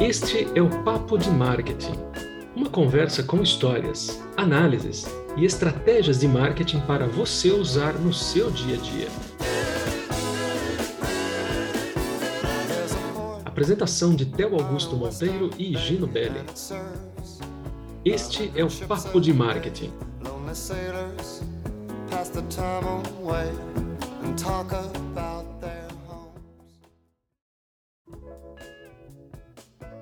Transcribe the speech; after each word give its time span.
Este 0.00 0.46
é 0.54 0.62
o 0.62 0.70
Papo 0.84 1.18
de 1.18 1.28
Marketing, 1.28 1.94
uma 2.54 2.70
conversa 2.70 3.24
com 3.24 3.42
histórias, 3.42 4.22
análises 4.36 5.04
e 5.36 5.44
estratégias 5.44 6.20
de 6.20 6.28
marketing 6.28 6.78
para 6.82 7.08
você 7.08 7.50
usar 7.50 7.94
no 7.94 8.12
seu 8.12 8.48
dia 8.52 8.76
a 8.76 8.78
dia. 8.78 9.08
Apresentação 13.44 14.14
de 14.14 14.24
Theo 14.26 14.54
Augusto 14.54 14.94
Monteiro 14.94 15.50
e 15.58 15.76
Gino 15.76 16.06
Belli. 16.06 16.44
Este 18.04 18.52
é 18.54 18.64
o 18.64 18.70
Papo 18.86 19.20
de 19.20 19.34
Marketing. 19.34 19.92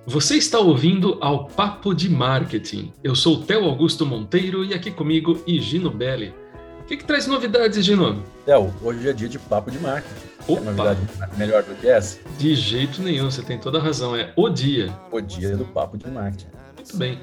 Você 0.05 0.37
está 0.37 0.59
ouvindo 0.59 1.17
ao 1.21 1.47
Papo 1.47 1.95
de 1.95 2.11
Marketing. 2.11 2.93
Eu 3.05 3.15
sou 3.15 3.37
o 3.37 3.43
Theo 3.43 3.65
Augusto 3.67 4.05
Monteiro 4.05 4.65
e 4.65 4.75
aqui 4.75 4.91
comigo 4.91 5.41
Gino 5.47 5.91
Belli. 5.91 6.35
O 6.81 6.85
que, 6.85 6.97
que 6.97 7.05
traz 7.05 7.29
novidades, 7.29 7.85
Gino? 7.85 8.21
Theo, 8.45 8.75
hoje 8.83 9.09
é 9.09 9.13
dia 9.13 9.29
de 9.29 9.39
Papo 9.39 9.71
de 9.71 9.79
Marketing. 9.79 10.15
Opa. 10.49 10.61
É 10.61 10.65
novidade 10.65 11.01
melhor 11.39 11.63
do 11.63 11.77
que 11.77 11.87
essa? 11.87 12.19
De 12.37 12.53
jeito 12.57 13.01
nenhum, 13.01 13.31
você 13.31 13.43
tem 13.43 13.59
toda 13.59 13.79
a 13.79 13.81
razão. 13.81 14.17
É 14.17 14.33
o 14.35 14.49
dia. 14.49 14.93
O 15.13 15.21
dia 15.21 15.57
do 15.57 15.65
Papo 15.67 15.97
de 15.97 16.11
Marketing. 16.11 16.49
Muito 16.75 16.97
bem. 16.97 17.21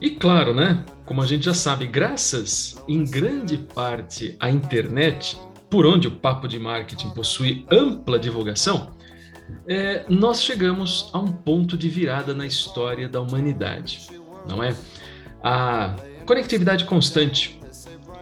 E 0.00 0.10
claro, 0.10 0.54
né? 0.54 0.82
Como 1.04 1.20
a 1.20 1.26
gente 1.26 1.44
já 1.44 1.54
sabe, 1.54 1.86
graças 1.86 2.82
em 2.88 3.04
grande 3.04 3.58
parte 3.58 4.34
à 4.40 4.48
internet, 4.48 5.38
por 5.68 5.84
onde 5.84 6.08
o 6.08 6.10
Papo 6.10 6.48
de 6.48 6.58
Marketing 6.58 7.10
possui 7.10 7.66
ampla 7.70 8.18
divulgação, 8.18 8.94
é, 9.66 10.04
nós 10.08 10.42
chegamos 10.42 11.10
a 11.12 11.18
um 11.18 11.32
ponto 11.32 11.76
de 11.76 11.88
virada 11.88 12.34
na 12.34 12.46
história 12.46 13.08
da 13.08 13.20
humanidade, 13.20 14.08
não 14.46 14.62
é? 14.62 14.74
A 15.42 15.96
conectividade 16.26 16.84
constante, 16.84 17.60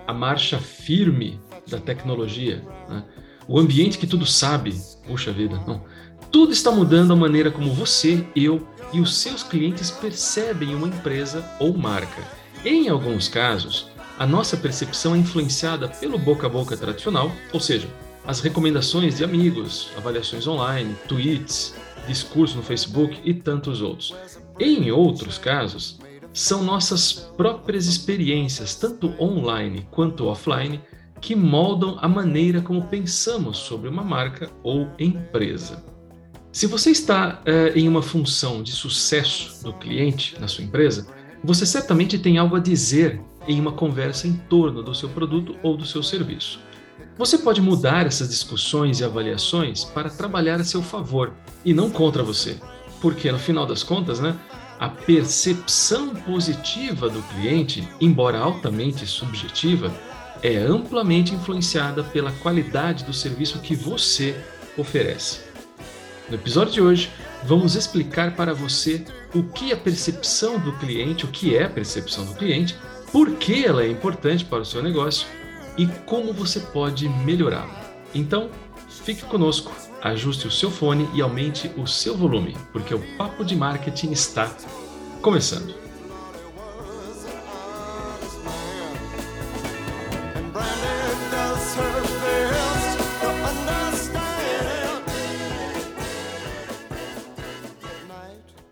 a 0.07 0.13
marcha 0.13 0.59
firme 0.59 1.41
da 1.69 1.79
tecnologia, 1.79 2.63
né? 2.89 3.05
o 3.47 3.59
ambiente 3.59 3.99
que 3.99 4.07
tudo 4.07 4.27
sabe, 4.27 4.75
puxa 5.07 5.33
vida, 5.33 5.61
não. 5.67 5.85
Tudo 6.31 6.53
está 6.53 6.71
mudando 6.71 7.13
a 7.13 7.17
maneira 7.17 7.51
como 7.51 7.73
você, 7.73 8.25
eu 8.35 8.67
e 8.93 9.01
os 9.01 9.19
seus 9.19 9.43
clientes 9.43 9.91
percebem 9.91 10.75
uma 10.75 10.89
empresa 10.89 11.45
ou 11.61 11.77
marca. 11.77 12.23
Em 12.65 12.89
alguns 12.89 13.29
casos, 13.29 13.91
a 14.19 14.27
nossa 14.27 14.57
percepção 14.57 15.15
é 15.15 15.19
influenciada 15.19 15.89
pelo 15.89 16.19
boca 16.19 16.47
a 16.47 16.51
boca 16.51 16.77
tradicional, 16.77 17.31
ou 17.53 17.61
seja, 17.61 17.89
as 18.25 18.41
recomendações 18.41 19.17
de 19.17 19.25
amigos, 19.25 19.91
avaliações 19.97 20.47
online, 20.47 20.95
tweets, 21.09 21.75
discurso 22.07 22.57
no 22.57 22.63
Facebook 22.63 23.19
e 23.25 23.35
tantos 23.35 23.83
outros. 23.83 24.15
Em 24.61 24.91
outros 24.91 25.39
casos, 25.39 25.99
são 26.33 26.63
nossas 26.63 27.13
próprias 27.13 27.87
experiências, 27.87 28.75
tanto 28.75 29.15
online 29.21 29.87
quanto 29.91 30.27
offline, 30.27 30.81
que 31.21 31.37
moldam 31.37 31.99
a 32.01 32.09
maneira 32.09 32.61
como 32.61 32.83
pensamos 32.83 33.59
sobre 33.59 33.89
uma 33.89 34.03
marca 34.03 34.51
ou 34.63 34.89
empresa. 34.99 35.85
Se 36.51 36.67
você 36.67 36.91
está 36.91 37.41
eh, 37.45 37.73
em 37.77 37.89
uma 37.89 38.03
função 38.03 38.63
de 38.63 38.73
sucesso 38.73 39.63
do 39.63 39.73
cliente 39.73 40.39
na 40.41 40.49
sua 40.49 40.65
empresa, 40.65 41.07
você 41.43 41.65
certamente 41.65 42.19
tem 42.19 42.39
algo 42.39 42.57
a 42.57 42.61
dizer 42.61 43.21
em 43.49 43.59
uma 43.59 43.73
conversa 43.73 44.27
em 44.27 44.35
torno 44.35 44.83
do 44.83 44.95
seu 44.95 45.09
produto 45.09 45.57
ou 45.63 45.77
do 45.77 45.87
seu 45.87 46.03
serviço. 46.03 46.61
Você 47.23 47.39
pode 47.39 47.61
mudar 47.61 48.05
essas 48.05 48.29
discussões 48.29 48.99
e 48.99 49.05
avaliações 49.05 49.85
para 49.85 50.11
trabalhar 50.11 50.61
a 50.61 50.65
seu 50.65 50.83
favor 50.83 51.33
e 51.65 51.73
não 51.73 51.89
contra 51.89 52.21
você, 52.21 52.57
porque 53.01 53.31
no 53.31 53.39
final 53.39 53.65
das 53.65 53.85
contas, 53.85 54.19
né, 54.19 54.37
a 54.77 54.89
percepção 54.89 56.17
positiva 56.17 57.09
do 57.09 57.23
cliente, 57.23 57.89
embora 58.01 58.41
altamente 58.41 59.07
subjetiva, 59.07 59.95
é 60.43 60.57
amplamente 60.57 61.33
influenciada 61.33 62.03
pela 62.03 62.33
qualidade 62.33 63.05
do 63.05 63.13
serviço 63.13 63.61
que 63.61 63.77
você 63.77 64.35
oferece. 64.77 65.43
No 66.29 66.35
episódio 66.35 66.73
de 66.73 66.81
hoje, 66.81 67.09
vamos 67.45 67.77
explicar 67.77 68.35
para 68.35 68.53
você 68.53 69.05
o 69.33 69.45
que 69.45 69.71
é 69.71 69.75
a 69.75 69.79
percepção 69.79 70.59
do 70.59 70.73
cliente, 70.73 71.25
o 71.25 71.29
que 71.29 71.55
é 71.55 71.67
a 71.67 71.71
percepção 71.71 72.25
do 72.25 72.35
cliente, 72.35 72.77
por 73.13 73.31
que 73.37 73.65
ela 73.65 73.85
é 73.85 73.89
importante 73.89 74.45
para 74.45 74.63
o 74.63 74.67
seu 74.67 74.83
negócio 74.83 75.25
e 75.77 75.87
como 76.07 76.33
você 76.33 76.61
pode 76.61 77.09
melhorá-lo. 77.09 77.73
Então, 78.15 78.51
fique 78.89 79.25
conosco, 79.25 79.73
ajuste 80.03 80.47
o 80.47 80.51
seu 80.51 80.71
fone 80.71 81.09
e 81.15 81.23
aumente 81.23 81.71
o 81.77 81.87
seu 81.87 82.17
volume, 82.17 82.57
porque 82.73 82.95
o 82.95 83.17
Papo 83.17 83.45
de 83.45 83.57
Marketing 83.57 84.13
está 84.13 84.55
começando. 85.21 85.83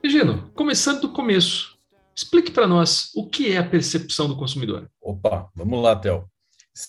Gino, 0.05 0.51
começando 0.55 1.03
do 1.03 1.13
começo, 1.13 1.79
explique 2.17 2.51
para 2.51 2.67
nós 2.67 3.13
o 3.15 3.29
que 3.29 3.53
é 3.53 3.59
a 3.59 3.65
percepção 3.65 4.27
do 4.27 4.37
consumidor. 4.37 4.91
Opa, 5.01 5.49
vamos 5.55 5.81
lá, 5.81 5.95
Theo. 5.95 6.29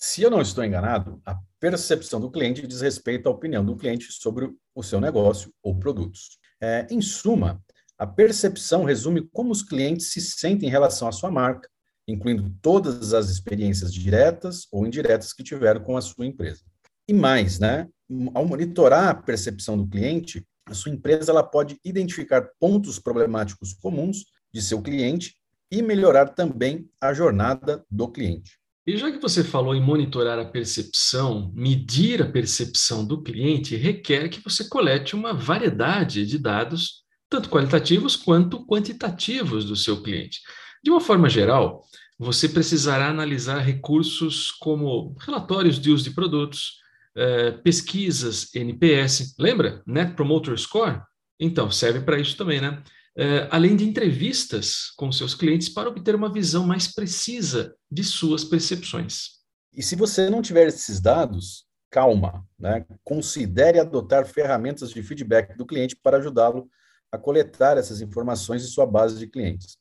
Se 0.00 0.22
eu 0.22 0.30
não 0.30 0.40
estou 0.40 0.64
enganado, 0.64 1.20
a 1.26 1.38
percepção 1.60 2.18
do 2.18 2.30
cliente 2.30 2.66
diz 2.66 2.80
respeito 2.80 3.28
à 3.28 3.32
opinião 3.32 3.62
do 3.62 3.76
cliente 3.76 4.10
sobre 4.10 4.50
o 4.74 4.82
seu 4.82 4.98
negócio 4.98 5.52
ou 5.62 5.78
produtos. 5.78 6.38
É, 6.58 6.86
em 6.90 7.02
suma, 7.02 7.62
a 7.98 8.06
percepção 8.06 8.84
resume 8.84 9.28
como 9.32 9.50
os 9.50 9.62
clientes 9.62 10.10
se 10.10 10.20
sentem 10.20 10.68
em 10.68 10.72
relação 10.72 11.08
à 11.08 11.12
sua 11.12 11.30
marca, 11.30 11.68
incluindo 12.08 12.50
todas 12.62 13.12
as 13.12 13.28
experiências 13.28 13.92
diretas 13.92 14.66
ou 14.72 14.86
indiretas 14.86 15.34
que 15.34 15.42
tiveram 15.42 15.82
com 15.82 15.94
a 15.96 16.00
sua 16.00 16.24
empresa. 16.24 16.62
E 17.06 17.12
mais, 17.12 17.58
né? 17.58 17.86
Ao 18.32 18.46
monitorar 18.46 19.08
a 19.08 19.14
percepção 19.14 19.76
do 19.76 19.86
cliente, 19.86 20.42
a 20.64 20.72
sua 20.72 20.90
empresa 20.90 21.32
ela 21.32 21.42
pode 21.42 21.78
identificar 21.84 22.48
pontos 22.58 22.98
problemáticos 22.98 23.74
comuns 23.74 24.24
de 24.52 24.62
seu 24.62 24.80
cliente 24.80 25.36
e 25.70 25.82
melhorar 25.82 26.30
também 26.30 26.88
a 26.98 27.12
jornada 27.12 27.84
do 27.90 28.08
cliente. 28.08 28.61
E 28.84 28.96
já 28.96 29.12
que 29.12 29.18
você 29.18 29.44
falou 29.44 29.76
em 29.76 29.80
monitorar 29.80 30.40
a 30.40 30.44
percepção, 30.44 31.52
medir 31.54 32.20
a 32.20 32.28
percepção 32.28 33.06
do 33.06 33.22
cliente 33.22 33.76
requer 33.76 34.28
que 34.28 34.42
você 34.42 34.68
colete 34.68 35.14
uma 35.14 35.32
variedade 35.32 36.26
de 36.26 36.36
dados, 36.36 37.04
tanto 37.30 37.48
qualitativos 37.48 38.16
quanto 38.16 38.66
quantitativos 38.66 39.64
do 39.64 39.76
seu 39.76 40.02
cliente. 40.02 40.40
De 40.82 40.90
uma 40.90 41.00
forma 41.00 41.28
geral, 41.28 41.84
você 42.18 42.48
precisará 42.48 43.08
analisar 43.08 43.60
recursos 43.60 44.50
como 44.50 45.14
relatórios 45.20 45.78
de 45.78 45.90
uso 45.90 46.02
de 46.02 46.10
produtos, 46.10 46.78
eh, 47.16 47.52
pesquisas 47.52 48.52
NPS, 48.52 49.36
lembra? 49.38 49.80
Net 49.86 50.14
Promoter 50.14 50.58
Score? 50.58 51.00
Então, 51.38 51.70
serve 51.70 52.00
para 52.00 52.18
isso 52.18 52.36
também, 52.36 52.60
né? 52.60 52.82
Uh, 53.16 53.44
além 53.50 53.76
de 53.76 53.84
entrevistas 53.84 54.90
com 54.96 55.12
seus 55.12 55.34
clientes 55.34 55.68
para 55.68 55.88
obter 55.88 56.14
uma 56.14 56.32
visão 56.32 56.66
mais 56.66 56.88
precisa 56.92 57.76
de 57.90 58.02
suas 58.02 58.42
percepções. 58.42 59.42
E 59.72 59.82
se 59.82 59.94
você 59.94 60.30
não 60.30 60.40
tiver 60.40 60.66
esses 60.66 60.98
dados, 60.98 61.66
calma, 61.90 62.42
né? 62.58 62.86
considere 63.04 63.78
adotar 63.78 64.24
ferramentas 64.24 64.90
de 64.90 65.02
feedback 65.02 65.56
do 65.56 65.66
cliente 65.66 65.94
para 65.94 66.16
ajudá-lo 66.16 66.68
a 67.12 67.18
coletar 67.18 67.76
essas 67.76 68.00
informações 68.00 68.62
de 68.62 68.68
sua 68.68 68.86
base 68.86 69.18
de 69.18 69.26
clientes. 69.26 69.76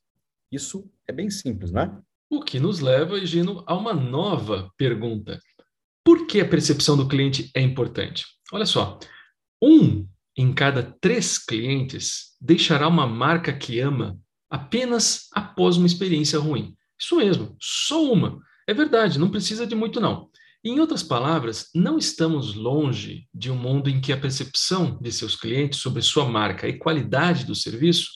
Isso 0.51 0.91
é 1.07 1.13
bem 1.13 1.29
simples, 1.29 1.71
não 1.71 1.81
é? 1.81 1.97
O 2.29 2.41
que 2.41 2.59
nos 2.59 2.81
leva, 2.81 3.25
Gino, 3.25 3.63
a 3.65 3.73
uma 3.73 3.93
nova 3.93 4.69
pergunta. 4.77 5.39
Por 6.03 6.27
que 6.27 6.41
a 6.41 6.47
percepção 6.47 6.97
do 6.97 7.07
cliente 7.07 7.49
é 7.55 7.61
importante? 7.61 8.25
Olha 8.51 8.65
só, 8.65 8.99
um 9.61 10.05
em 10.37 10.53
cada 10.53 10.83
três 11.01 11.37
clientes 11.37 12.35
deixará 12.39 12.87
uma 12.87 13.07
marca 13.07 13.53
que 13.53 13.79
ama 13.79 14.17
apenas 14.49 15.27
após 15.33 15.77
uma 15.77 15.87
experiência 15.87 16.39
ruim. 16.39 16.75
Isso 16.99 17.15
mesmo, 17.15 17.55
só 17.59 18.11
uma. 18.11 18.39
É 18.67 18.73
verdade, 18.73 19.19
não 19.19 19.29
precisa 19.29 19.65
de 19.65 19.75
muito, 19.75 19.99
não. 19.99 20.29
Em 20.63 20.79
outras 20.79 21.01
palavras, 21.01 21.69
não 21.73 21.97
estamos 21.97 22.53
longe 22.53 23.27
de 23.33 23.49
um 23.49 23.55
mundo 23.55 23.89
em 23.89 23.99
que 23.99 24.13
a 24.13 24.17
percepção 24.17 24.99
de 25.01 25.11
seus 25.11 25.35
clientes 25.35 25.79
sobre 25.79 26.03
sua 26.03 26.25
marca 26.25 26.67
e 26.67 26.77
qualidade 26.77 27.45
do 27.45 27.55
serviço 27.55 28.09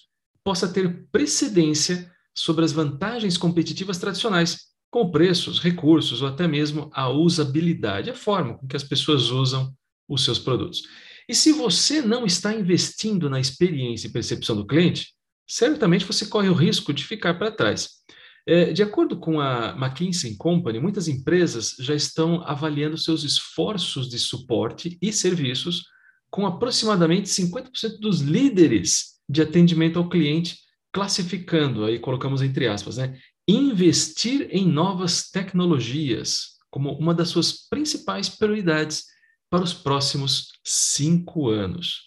possa 0.44 0.72
ter 0.72 1.07
precedência 1.12 2.12
sobre 2.36 2.63
as 2.63 2.72
vantagens 2.72 3.36
competitivas 3.36 3.98
tradicionais, 3.98 4.66
como 4.92 5.12
preços, 5.12 5.60
recursos 5.60 6.22
ou 6.22 6.28
até 6.28 6.48
mesmo 6.48 6.90
a 6.94 7.10
usabilidade, 7.10 8.12
a 8.12 8.16
forma 8.16 8.56
com 8.57 8.68
que 8.68 8.75
as 8.75 8.84
pessoas 8.84 9.31
usam 9.31 9.74
os 10.07 10.24
seus 10.24 10.38
produtos. 10.38 10.84
E 11.27 11.33
se 11.33 11.51
você 11.51 12.01
não 12.01 12.25
está 12.25 12.54
investindo 12.54 13.30
na 13.30 13.39
experiência 13.39 14.07
e 14.07 14.12
percepção 14.12 14.56
do 14.56 14.66
cliente, 14.66 15.13
certamente 15.48 16.06
você 16.06 16.25
corre 16.25 16.50
o 16.50 16.54
risco 16.54 16.94
de 16.94 17.04
ficar 17.04 17.36
para 17.36 17.51
trás. 17.51 17.89
É, 18.48 18.72
de 18.72 18.83
acordo 18.83 19.18
com 19.18 19.39
a 19.39 19.75
McKinsey 19.75 20.36
Company, 20.38 20.80
muitas 20.80 21.07
empresas 21.07 21.75
já 21.80 21.95
estão 21.95 22.44
avaliando 22.45 22.98
seus 22.98 23.24
esforços 23.24 24.07
de 24.07 24.19
suporte 24.19 25.00
e 25.01 25.12
serviços 25.12 25.83
com 26.30 26.45
aproximadamente 26.45 27.28
50% 27.30 28.00
dos 28.00 28.21
líderes 28.21 29.16
de 29.28 29.42
atendimento 29.42 29.98
ao 29.98 30.07
cliente, 30.07 30.60
classificando, 30.94 31.86
aí 31.86 31.98
colocamos 31.98 32.42
entre 32.42 32.68
aspas, 32.68 32.98
né, 32.98 33.18
investir 33.48 34.48
em 34.51 34.68
novas 34.68 35.30
tecnologias 35.30 36.56
como 36.69 36.92
uma 36.92 37.13
das 37.13 37.30
suas 37.30 37.68
principais 37.69 38.30
prioridades 38.30 39.06
para 39.56 39.63
os 39.63 39.74
próximos 39.74 40.52
cinco 40.66 41.50
anos. 41.50 42.04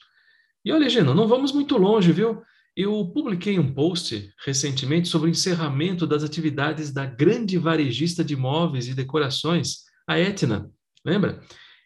E 0.62 0.70
olha, 0.70 0.88
Geno, 0.88 1.14
não 1.14 1.26
vamos 1.26 1.50
muito 1.50 1.78
longe, 1.78 2.12
viu? 2.12 2.42
Eu 2.76 3.06
publiquei 3.06 3.58
um 3.58 3.72
post 3.72 4.30
recentemente 4.44 5.08
sobre 5.08 5.28
o 5.28 5.30
encerramento 5.30 6.06
das 6.06 6.22
atividades 6.22 6.92
da 6.92 7.06
grande 7.06 7.56
varejista 7.56 8.22
de 8.22 8.36
móveis 8.36 8.86
e 8.86 8.94
decorações, 8.94 9.84
a 10.06 10.18
Etna, 10.18 10.70
lembra? 11.02 11.42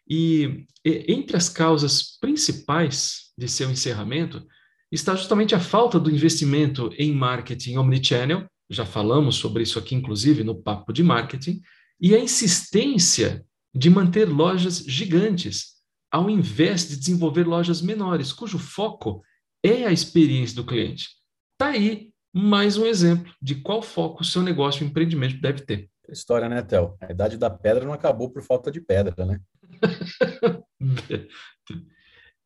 E, 0.07 0.65
e 0.85 1.05
entre 1.07 1.37
as 1.37 1.47
causas 1.47 2.17
principais 2.19 3.31
de 3.37 3.47
seu 3.47 3.71
encerramento 3.71 4.45
está 4.91 5.15
justamente 5.15 5.55
a 5.55 5.61
falta 5.61 5.97
do 5.97 6.11
investimento 6.11 6.91
em 6.97 7.13
marketing 7.13 7.77
omnichannel, 7.77 8.45
já 8.69 8.85
falamos 8.85 9.37
sobre 9.37 9.63
isso 9.63 9.79
aqui, 9.79 9.95
inclusive, 9.95 10.43
no 10.43 10.61
Papo 10.61 10.91
de 10.91 11.03
Marketing, 11.03 11.61
e 12.01 12.13
a 12.13 12.19
insistência 12.19 13.45
de 13.73 13.89
manter 13.89 14.25
lojas 14.25 14.79
gigantes, 14.79 15.73
ao 16.11 16.29
invés 16.29 16.87
de 16.87 16.97
desenvolver 16.97 17.47
lojas 17.47 17.81
menores, 17.81 18.31
cujo 18.31 18.59
foco 18.59 19.23
é 19.63 19.85
a 19.85 19.91
experiência 19.91 20.55
do 20.55 20.65
cliente. 20.65 21.09
Está 21.53 21.69
aí 21.69 22.11
mais 22.33 22.77
um 22.77 22.85
exemplo 22.85 23.33
de 23.41 23.55
qual 23.55 23.81
foco 23.81 24.21
o 24.21 24.25
seu 24.25 24.41
negócio 24.41 24.83
ou 24.83 24.89
empreendimento 24.89 25.39
deve 25.39 25.61
ter. 25.61 25.89
História, 26.09 26.49
né, 26.49 26.61
Théo? 26.61 26.95
A 26.99 27.11
idade 27.11 27.37
da 27.37 27.49
pedra 27.49 27.85
não 27.85 27.93
acabou 27.93 28.29
por 28.29 28.43
falta 28.43 28.71
de 28.71 28.81
pedra, 28.81 29.25
né? 29.25 29.39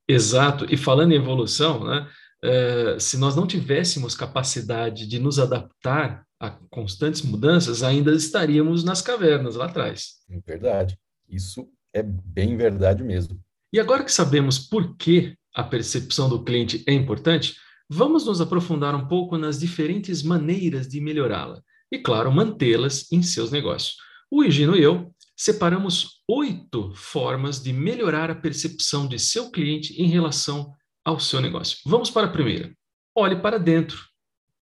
Exato. 0.07 0.65
E 0.69 0.77
falando 0.77 1.11
em 1.11 1.15
evolução, 1.15 1.83
né, 1.83 2.07
uh, 2.45 2.99
se 2.99 3.17
nós 3.17 3.35
não 3.35 3.47
tivéssemos 3.47 4.15
capacidade 4.15 5.07
de 5.07 5.19
nos 5.19 5.39
adaptar 5.39 6.25
a 6.39 6.51
constantes 6.69 7.23
mudanças, 7.23 7.81
ainda 7.81 8.13
estaríamos 8.13 8.83
nas 8.83 9.01
cavernas 9.01 9.55
lá 9.55 9.65
atrás. 9.65 10.17
É 10.29 10.39
verdade. 10.39 10.97
Isso 11.27 11.69
é 11.93 12.01
bem 12.03 12.55
verdade 12.55 13.03
mesmo. 13.03 13.39
E 13.71 13.79
agora 13.79 14.03
que 14.03 14.11
sabemos 14.11 14.59
por 14.59 14.95
que 14.95 15.35
a 15.53 15.63
percepção 15.63 16.29
do 16.29 16.43
cliente 16.43 16.83
é 16.87 16.93
importante, 16.93 17.55
vamos 17.89 18.25
nos 18.25 18.39
aprofundar 18.39 18.95
um 18.95 19.07
pouco 19.07 19.37
nas 19.37 19.59
diferentes 19.59 20.21
maneiras 20.23 20.87
de 20.87 21.01
melhorá-la 21.01 21.61
e, 21.91 21.97
claro, 21.97 22.31
mantê-las 22.31 23.11
em 23.11 23.21
seus 23.21 23.51
negócios. 23.51 23.97
O 24.29 24.43
Higino 24.43 24.75
e 24.75 24.83
eu 24.83 25.13
separamos 25.35 26.21
oito 26.27 26.93
formas 26.95 27.61
de 27.61 27.71
melhorar 27.71 28.29
a 28.31 28.35
percepção 28.35 29.07
de 29.07 29.19
seu 29.19 29.51
cliente 29.51 30.01
em 30.01 30.07
relação 30.07 30.73
ao 31.05 31.19
seu 31.19 31.39
negócio. 31.39 31.77
Vamos 31.85 32.09
para 32.09 32.27
a 32.27 32.31
primeira. 32.31 32.75
Olhe 33.15 33.35
para 33.35 33.57
dentro. 33.57 34.05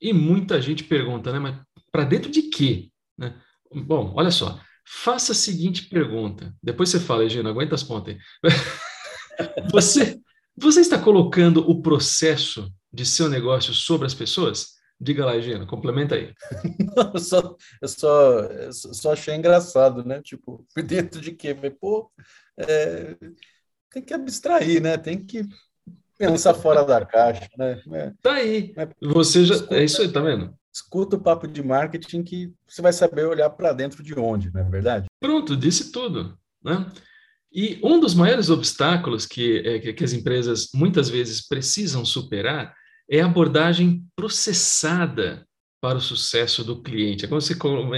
E 0.02 0.12
muita 0.12 0.62
gente 0.62 0.84
pergunta, 0.84 1.32
né? 1.32 1.40
Mas 1.40 1.56
para 1.92 2.04
dentro 2.04 2.30
de 2.30 2.44
quê? 2.44 2.90
Né? 3.18 3.40
Bom, 3.74 4.14
olha 4.16 4.32
só. 4.32 4.60
Faça 4.86 5.32
a 5.32 5.36
seguinte 5.36 5.88
pergunta. 5.88 6.54
Depois 6.62 6.90
você 6.90 7.00
fala, 7.00 7.26
Egino, 7.26 7.50
aguenta 7.50 7.76
as 7.76 7.84
pontas 7.84 8.16
aí. 8.16 8.20
você, 9.72 10.20
você 10.56 10.82
está 10.82 11.00
colocando 11.00 11.70
o 11.70 11.82
processo 11.82 12.72
de 12.92 13.06
seu 13.06 13.30
negócio 13.30 13.74
sobre 13.74 14.06
as 14.06 14.14
pessoas? 14.14 14.74
Diga 15.00 15.26
lá, 15.26 15.36
Egino, 15.36 15.66
complementa 15.66 16.16
aí. 16.16 16.34
Não, 16.96 17.12
eu, 17.14 17.20
só, 17.20 17.58
eu, 17.82 17.88
só, 17.88 18.40
eu 18.40 18.74
só 18.74 19.14
achei 19.14 19.36
engraçado, 19.36 20.04
né? 20.04 20.22
Tipo, 20.22 20.66
dentro 20.86 21.20
de 21.20 21.32
quê? 21.32 21.56
Pô, 21.80 22.12
é, 22.58 23.16
tem 23.92 24.04
que 24.04 24.14
abstrair, 24.14 24.82
né? 24.82 24.98
Tem 24.98 25.24
que 25.24 25.48
pensar 26.18 26.54
fora 26.54 26.84
da 26.84 27.06
caixa, 27.06 27.50
né? 27.58 27.82
É, 27.92 28.14
tá 28.22 28.34
aí. 28.34 28.74
Você 29.02 29.46
já. 29.46 29.56
É 29.72 29.84
isso 29.84 30.02
aí, 30.02 30.12
tá 30.12 30.22
vendo? 30.22 30.54
Escuta 30.74 31.16
o 31.16 31.22
papo 31.22 31.48
de 31.48 31.62
marketing 31.62 32.24
que 32.24 32.52
você 32.68 32.82
vai 32.82 32.92
saber 32.92 33.26
olhar 33.26 33.50
para 33.52 33.74
dentro 33.74 34.02
de 34.02 34.18
onde, 34.18 34.52
não 34.52 34.62
é 34.62 34.64
verdade? 34.64 35.06
Pronto, 35.20 35.56
disse 35.56 35.92
tudo. 35.92 36.38
Né? 36.64 36.92
E 37.54 37.80
um 37.84 38.00
dos 38.00 38.16
maiores 38.16 38.50
obstáculos 38.50 39.28
que, 39.28 39.60
é, 39.60 39.94
que 39.94 40.04
as 40.04 40.14
empresas 40.14 40.70
muitas 40.74 41.10
vezes 41.10 41.48
precisam 41.48 42.04
superar 42.04 42.74
é 43.08 43.22
a 43.22 43.26
abordagem 43.26 44.04
processada 44.16 45.46
para 45.80 45.98
o 45.98 46.02
sucesso 46.02 46.64
do 46.64 46.82
cliente. 46.82 47.26
É 47.26 47.28
como 47.28 47.42
se 47.42 47.56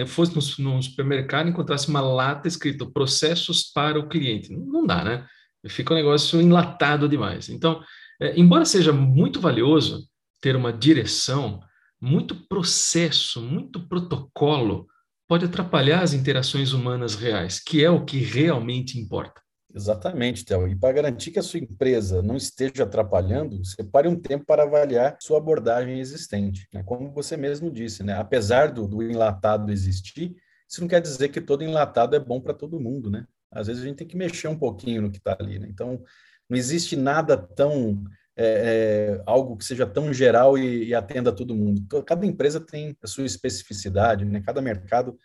fosse 0.07 0.62
no 0.62 0.81
supermercado 0.81 1.48
e 1.48 1.51
encontrasse 1.51 1.88
uma 1.88 2.01
lata 2.01 2.48
escrito 2.48 2.92
processos 2.92 3.71
para 3.71 4.00
o 4.00 4.10
cliente. 4.10 4.51
Não 4.51 4.86
dá, 4.86 5.04
né? 5.04 5.25
Fica 5.68 5.94
um 5.94 5.98
negócio 5.98 6.42
enlatado 6.42 7.07
demais. 7.07 7.48
Então, 7.48 7.81
é, 8.19 8.38
embora 8.39 8.66
seja 8.66 8.92
muito 8.92 9.39
valioso 9.39 10.07
ter 10.42 10.56
uma 10.56 10.74
direção, 10.74 11.60
muito 12.06 12.36
processo, 12.48 13.42
muito 13.42 13.88
protocolo 13.88 14.88
pode 15.28 15.46
atrapalhar 15.46 16.04
as 16.04 16.13
interações 16.13 16.72
humanas 16.72 17.16
reais, 17.16 17.60
que 17.60 17.84
é 17.84 17.90
o 17.90 18.06
que 18.06 18.19
realmente 18.19 19.00
importa. 19.00 19.42
Exatamente, 19.74 20.46
Théo. 20.46 20.68
E 20.68 20.75
para 20.75 20.94
garantir 20.94 21.31
que 21.31 21.40
a 21.40 21.44
sua 21.44 21.60
empresa 21.60 22.22
não 22.22 22.38
esteja 22.38 22.84
atrapalhando, 22.84 23.66
separe 23.66 24.07
um 24.07 24.16
tempo 24.16 24.46
para 24.46 24.63
avaliar 24.63 25.18
sua 25.19 25.40
abordagem 25.40 26.00
existente. 26.00 26.68
Né? 26.72 26.84
Como 26.84 27.12
você 27.12 27.36
mesmo 27.36 27.72
disse, 27.72 28.04
né? 28.04 28.13
apesar 28.13 28.72
do, 28.72 28.88
do 28.88 29.04
enlatado 29.04 29.72
existir, 29.72 30.36
isso 30.69 30.81
não 30.81 30.88
quer 30.88 31.02
dizer 31.02 31.30
que 31.30 31.42
todo 31.42 31.63
enlatado 31.63 32.16
é 32.16 32.19
bom 32.19 32.40
para 32.40 32.54
todo 32.54 32.80
mundo. 32.80 33.10
Né? 33.10 33.25
Às 33.52 33.68
vezes 33.68 33.81
a 33.81 33.86
gente 33.86 33.98
tem 33.98 34.07
que 34.07 34.16
mexer 34.16 34.48
um 34.48 34.57
pouquinho 34.57 35.02
no 35.02 35.12
que 35.12 35.18
está 35.18 35.36
ali. 35.38 35.60
Né? 35.60 35.68
Então, 35.69 36.02
não 36.48 36.57
existe 36.57 36.96
nada 36.96 37.36
tão 37.36 38.04
é, 38.38 39.18
é, 39.18 39.24
algo 39.26 39.56
que 39.56 39.64
seja 39.64 39.86
tão 39.86 40.14
geral 40.14 40.58
e, 40.58 40.90
e, 40.90 40.94
atenda 40.94 41.32
todo 41.32 41.56
mundo. 41.56 41.82
Cada 42.06 42.26
empresa 42.26 42.60
tem 42.60 42.96
a 43.02 43.08
sua 43.08 43.26
especificidade, 43.26 44.26
né? 44.26 44.42
Cada 44.42 44.62
mercado 44.62 45.18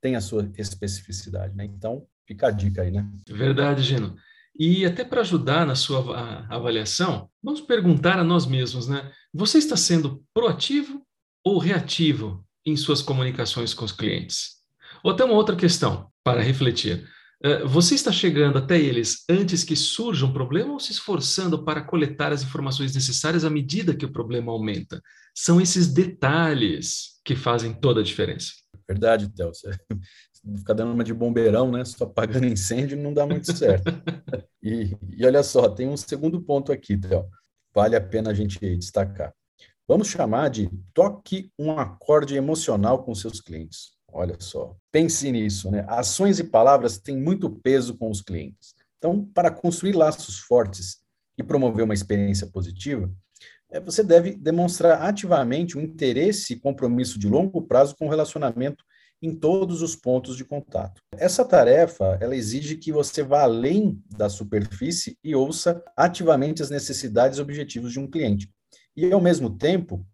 tem 0.00 0.16
a 0.16 0.20
sua 0.20 0.50
especificidade, 0.58 1.54
né? 1.54 1.64
Então, 1.64 2.06
fica 2.26 2.48
a 2.48 2.50
dica 2.50 2.82
aí, 2.82 2.90
né? 2.90 3.08
Verdade, 3.28 3.82
Gino. 3.82 4.16
E 4.58 4.84
até 4.86 5.04
para 5.04 5.20
ajudar 5.20 5.66
na 5.66 5.74
sua 5.74 6.46
avaliação, 6.48 7.28
vamos 7.42 7.60
perguntar 7.60 8.18
a 8.18 8.24
nós 8.24 8.46
mesmos, 8.46 8.88
né? 8.88 9.12
Você 9.32 9.58
está 9.58 9.76
sendo 9.76 10.24
proativo 10.34 11.02
ou 11.44 11.58
reativo 11.58 12.44
em 12.64 12.76
suas 12.76 13.02
comunicações 13.02 13.74
com 13.74 13.84
os 13.84 13.92
clientes? 13.92 14.56
Ou 15.04 15.12
até 15.12 15.24
uma 15.24 15.34
outra 15.34 15.54
questão 15.54 16.10
para 16.24 16.40
refletir. 16.40 17.06
Eh, 17.42 17.64
você 17.64 17.94
está 17.94 18.10
chegando 18.10 18.58
até 18.58 18.78
eles 18.78 19.24
antes 19.28 19.62
que 19.62 19.76
surja 19.76 20.24
um 20.24 20.32
problema 20.32 20.72
ou 20.72 20.80
se 20.80 20.92
esforçando 20.92 21.64
para 21.64 21.82
coletar 21.82 22.32
as 22.32 22.42
informações 22.42 22.94
necessárias 22.94 23.44
à 23.44 23.50
medida 23.50 23.94
que 23.94 24.06
o 24.06 24.12
problema 24.12 24.52
aumenta? 24.52 25.02
São 25.34 25.60
esses 25.60 25.88
detalhes 25.88 27.20
que 27.24 27.36
fazem 27.36 27.74
toda 27.74 28.00
a 28.00 28.04
diferença. 28.04 28.52
Verdade, 28.88 29.28
Théo. 29.28 29.50
Ficar 30.56 30.74
dando 30.74 30.92
uma 30.92 31.02
de 31.02 31.12
bombeirão, 31.12 31.70
né? 31.72 31.84
Só 31.84 32.04
apagando 32.04 32.46
incêndio 32.46 32.96
não 32.96 33.12
dá 33.12 33.26
muito 33.26 33.52
certo. 33.52 33.84
e, 34.62 34.96
e 35.10 35.26
olha 35.26 35.42
só, 35.42 35.68
tem 35.68 35.88
um 35.88 35.96
segundo 35.96 36.40
ponto 36.40 36.72
aqui, 36.72 36.96
Théo. 36.96 37.26
Vale 37.74 37.96
a 37.96 38.00
pena 38.00 38.30
a 38.30 38.34
gente 38.34 38.58
destacar. 38.76 39.34
Vamos 39.88 40.08
chamar 40.08 40.48
de 40.50 40.70
toque 40.94 41.50
um 41.58 41.78
acorde 41.78 42.34
emocional 42.34 43.04
com 43.04 43.14
seus 43.14 43.40
clientes. 43.40 43.95
Olha 44.18 44.36
só, 44.40 44.74
pense 44.90 45.30
nisso, 45.30 45.70
né? 45.70 45.84
Ações 45.86 46.38
e 46.38 46.44
palavras 46.44 46.96
têm 46.96 47.18
muito 47.18 47.50
peso 47.50 47.98
com 47.98 48.10
os 48.10 48.22
clientes. 48.22 48.74
Então, 48.96 49.26
para 49.34 49.50
construir 49.50 49.92
laços 49.92 50.38
fortes 50.38 51.02
e 51.36 51.42
promover 51.42 51.84
uma 51.84 51.92
experiência 51.92 52.46
positiva, 52.46 53.12
é, 53.70 53.78
você 53.78 54.02
deve 54.02 54.34
demonstrar 54.34 55.02
ativamente 55.02 55.76
um 55.76 55.82
interesse 55.82 56.54
e 56.54 56.58
compromisso 56.58 57.18
de 57.18 57.28
longo 57.28 57.60
prazo 57.60 57.94
com 57.94 58.06
o 58.06 58.08
relacionamento 58.08 58.82
em 59.20 59.34
todos 59.34 59.82
os 59.82 59.94
pontos 59.94 60.34
de 60.34 60.46
contato. 60.46 61.02
Essa 61.12 61.44
tarefa, 61.44 62.16
ela 62.18 62.34
exige 62.34 62.76
que 62.76 62.90
você 62.90 63.22
vá 63.22 63.42
além 63.42 64.02
da 64.16 64.30
superfície 64.30 65.18
e 65.22 65.34
ouça 65.34 65.84
ativamente 65.94 66.62
as 66.62 66.70
necessidades 66.70 67.38
e 67.38 67.42
objetivos 67.42 67.92
de 67.92 68.00
um 68.00 68.10
cliente. 68.10 68.50
E, 68.96 69.12
ao 69.12 69.20
mesmo 69.20 69.50
tempo, 69.58 70.06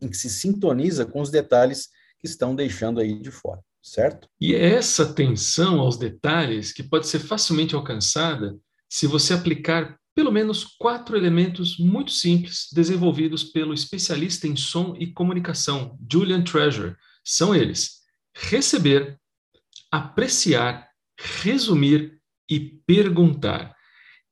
em 0.00 0.06
que 0.06 0.16
se 0.16 0.30
sintoniza 0.30 1.04
com 1.04 1.20
os 1.20 1.32
detalhes 1.32 1.88
que 2.20 2.26
estão 2.26 2.54
deixando 2.54 3.00
aí 3.00 3.18
de 3.18 3.30
fora, 3.30 3.60
certo? 3.82 4.28
E 4.40 4.54
é 4.54 4.74
essa 4.74 5.04
atenção 5.04 5.80
aos 5.80 5.96
detalhes 5.96 6.72
que 6.72 6.82
pode 6.82 7.06
ser 7.06 7.18
facilmente 7.18 7.74
alcançada 7.74 8.56
se 8.88 9.06
você 9.06 9.32
aplicar 9.32 9.98
pelo 10.14 10.30
menos 10.30 10.64
quatro 10.78 11.16
elementos 11.16 11.78
muito 11.78 12.10
simples 12.10 12.66
desenvolvidos 12.72 13.44
pelo 13.44 13.72
especialista 13.72 14.46
em 14.46 14.56
som 14.56 14.94
e 14.98 15.06
comunicação, 15.06 15.98
Julian 16.10 16.42
Treasure. 16.42 16.94
São 17.24 17.54
eles: 17.54 18.00
receber, 18.34 19.18
apreciar, 19.90 20.88
resumir 21.18 22.20
e 22.50 22.60
perguntar. 22.60 23.74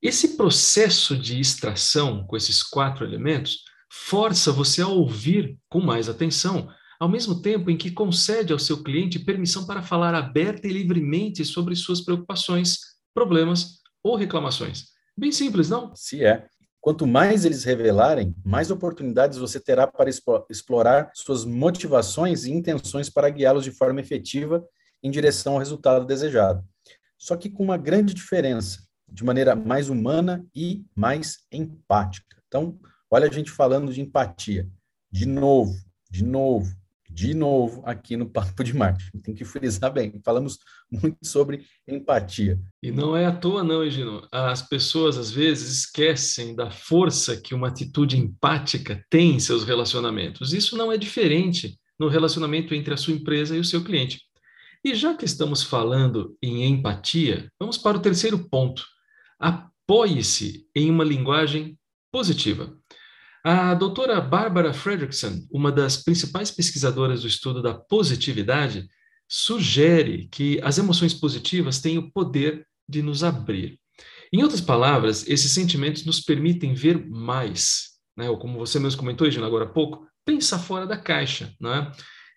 Esse 0.02 0.36
processo 0.36 1.16
de 1.16 1.40
extração 1.40 2.26
com 2.26 2.36
esses 2.36 2.62
quatro 2.62 3.04
elementos 3.04 3.64
força 3.90 4.52
você 4.52 4.82
a 4.82 4.88
ouvir 4.88 5.58
com 5.68 5.80
mais 5.80 6.08
atenção, 6.08 6.68
ao 6.98 7.08
mesmo 7.08 7.40
tempo 7.40 7.70
em 7.70 7.76
que 7.76 7.90
concede 7.90 8.52
ao 8.52 8.58
seu 8.58 8.82
cliente 8.82 9.18
permissão 9.18 9.66
para 9.66 9.82
falar 9.82 10.14
aberta 10.14 10.66
e 10.66 10.72
livremente 10.72 11.44
sobre 11.44 11.76
suas 11.76 12.00
preocupações, 12.00 12.78
problemas 13.14 13.78
ou 14.02 14.16
reclamações. 14.16 14.86
Bem 15.16 15.30
simples, 15.30 15.68
não? 15.68 15.94
Se 15.94 16.24
é. 16.24 16.46
Quanto 16.80 17.06
mais 17.06 17.44
eles 17.44 17.64
revelarem, 17.64 18.34
mais 18.44 18.70
oportunidades 18.70 19.38
você 19.38 19.58
terá 19.60 19.86
para 19.86 20.08
explorar 20.48 21.10
suas 21.14 21.44
motivações 21.44 22.44
e 22.44 22.52
intenções 22.52 23.10
para 23.10 23.28
guiá-los 23.28 23.64
de 23.64 23.72
forma 23.72 24.00
efetiva 24.00 24.64
em 25.02 25.10
direção 25.10 25.54
ao 25.54 25.58
resultado 25.58 26.06
desejado. 26.06 26.64
Só 27.18 27.36
que 27.36 27.50
com 27.50 27.64
uma 27.64 27.76
grande 27.76 28.14
diferença, 28.14 28.80
de 29.08 29.24
maneira 29.24 29.56
mais 29.56 29.88
humana 29.88 30.44
e 30.54 30.84
mais 30.94 31.38
empática. 31.50 32.36
Então, 32.46 32.78
olha 33.10 33.28
a 33.28 33.32
gente 33.32 33.50
falando 33.50 33.92
de 33.92 34.00
empatia. 34.00 34.68
De 35.10 35.26
novo, 35.26 35.74
de 36.10 36.24
novo, 36.24 36.72
de 37.18 37.34
novo 37.34 37.82
aqui 37.84 38.16
no 38.16 38.30
Papo 38.30 38.62
de 38.62 38.72
Marketing. 38.72 39.18
Tem 39.18 39.34
que 39.34 39.44
frisar 39.44 39.92
bem. 39.92 40.20
Falamos 40.24 40.56
muito 40.88 41.18
sobre 41.24 41.66
empatia. 41.86 42.60
E 42.80 42.92
não 42.92 43.16
é 43.16 43.26
à 43.26 43.32
toa, 43.32 43.64
não, 43.64 43.82
Egino. 43.82 44.24
As 44.30 44.62
pessoas, 44.62 45.18
às 45.18 45.28
vezes, 45.28 45.80
esquecem 45.80 46.54
da 46.54 46.70
força 46.70 47.36
que 47.36 47.56
uma 47.56 47.66
atitude 47.66 48.16
empática 48.16 49.04
tem 49.10 49.34
em 49.34 49.40
seus 49.40 49.64
relacionamentos. 49.64 50.52
Isso 50.52 50.76
não 50.76 50.92
é 50.92 50.96
diferente 50.96 51.76
no 51.98 52.06
relacionamento 52.06 52.72
entre 52.72 52.94
a 52.94 52.96
sua 52.96 53.14
empresa 53.14 53.56
e 53.56 53.58
o 53.58 53.64
seu 53.64 53.82
cliente. 53.82 54.20
E 54.84 54.94
já 54.94 55.12
que 55.16 55.24
estamos 55.24 55.60
falando 55.60 56.36
em 56.40 56.64
empatia, 56.66 57.50
vamos 57.58 57.76
para 57.76 57.96
o 57.96 58.00
terceiro 58.00 58.48
ponto. 58.48 58.84
Apoie-se 59.40 60.68
em 60.72 60.88
uma 60.88 61.02
linguagem 61.02 61.76
positiva. 62.12 62.77
A 63.50 63.72
doutora 63.72 64.20
Barbara 64.20 64.74
Fredrickson, 64.74 65.46
uma 65.50 65.72
das 65.72 65.96
principais 65.96 66.50
pesquisadoras 66.50 67.22
do 67.22 67.26
estudo 67.26 67.62
da 67.62 67.72
positividade, 67.72 68.86
sugere 69.26 70.28
que 70.30 70.60
as 70.62 70.76
emoções 70.76 71.14
positivas 71.14 71.80
têm 71.80 71.96
o 71.96 72.12
poder 72.12 72.66
de 72.86 73.00
nos 73.00 73.24
abrir. 73.24 73.80
Em 74.30 74.42
outras 74.42 74.60
palavras, 74.60 75.26
esses 75.26 75.50
sentimentos 75.50 76.04
nos 76.04 76.20
permitem 76.20 76.74
ver 76.74 77.08
mais, 77.08 77.92
né? 78.14 78.28
ou 78.28 78.38
como 78.38 78.58
você 78.58 78.78
mesmo 78.78 79.00
comentou, 79.00 79.30
Gina, 79.30 79.46
agora 79.46 79.64
há 79.64 79.72
pouco, 79.72 80.06
pensar 80.26 80.58
fora 80.58 80.86
da 80.86 80.98
caixa. 80.98 81.54
Né? 81.58 81.90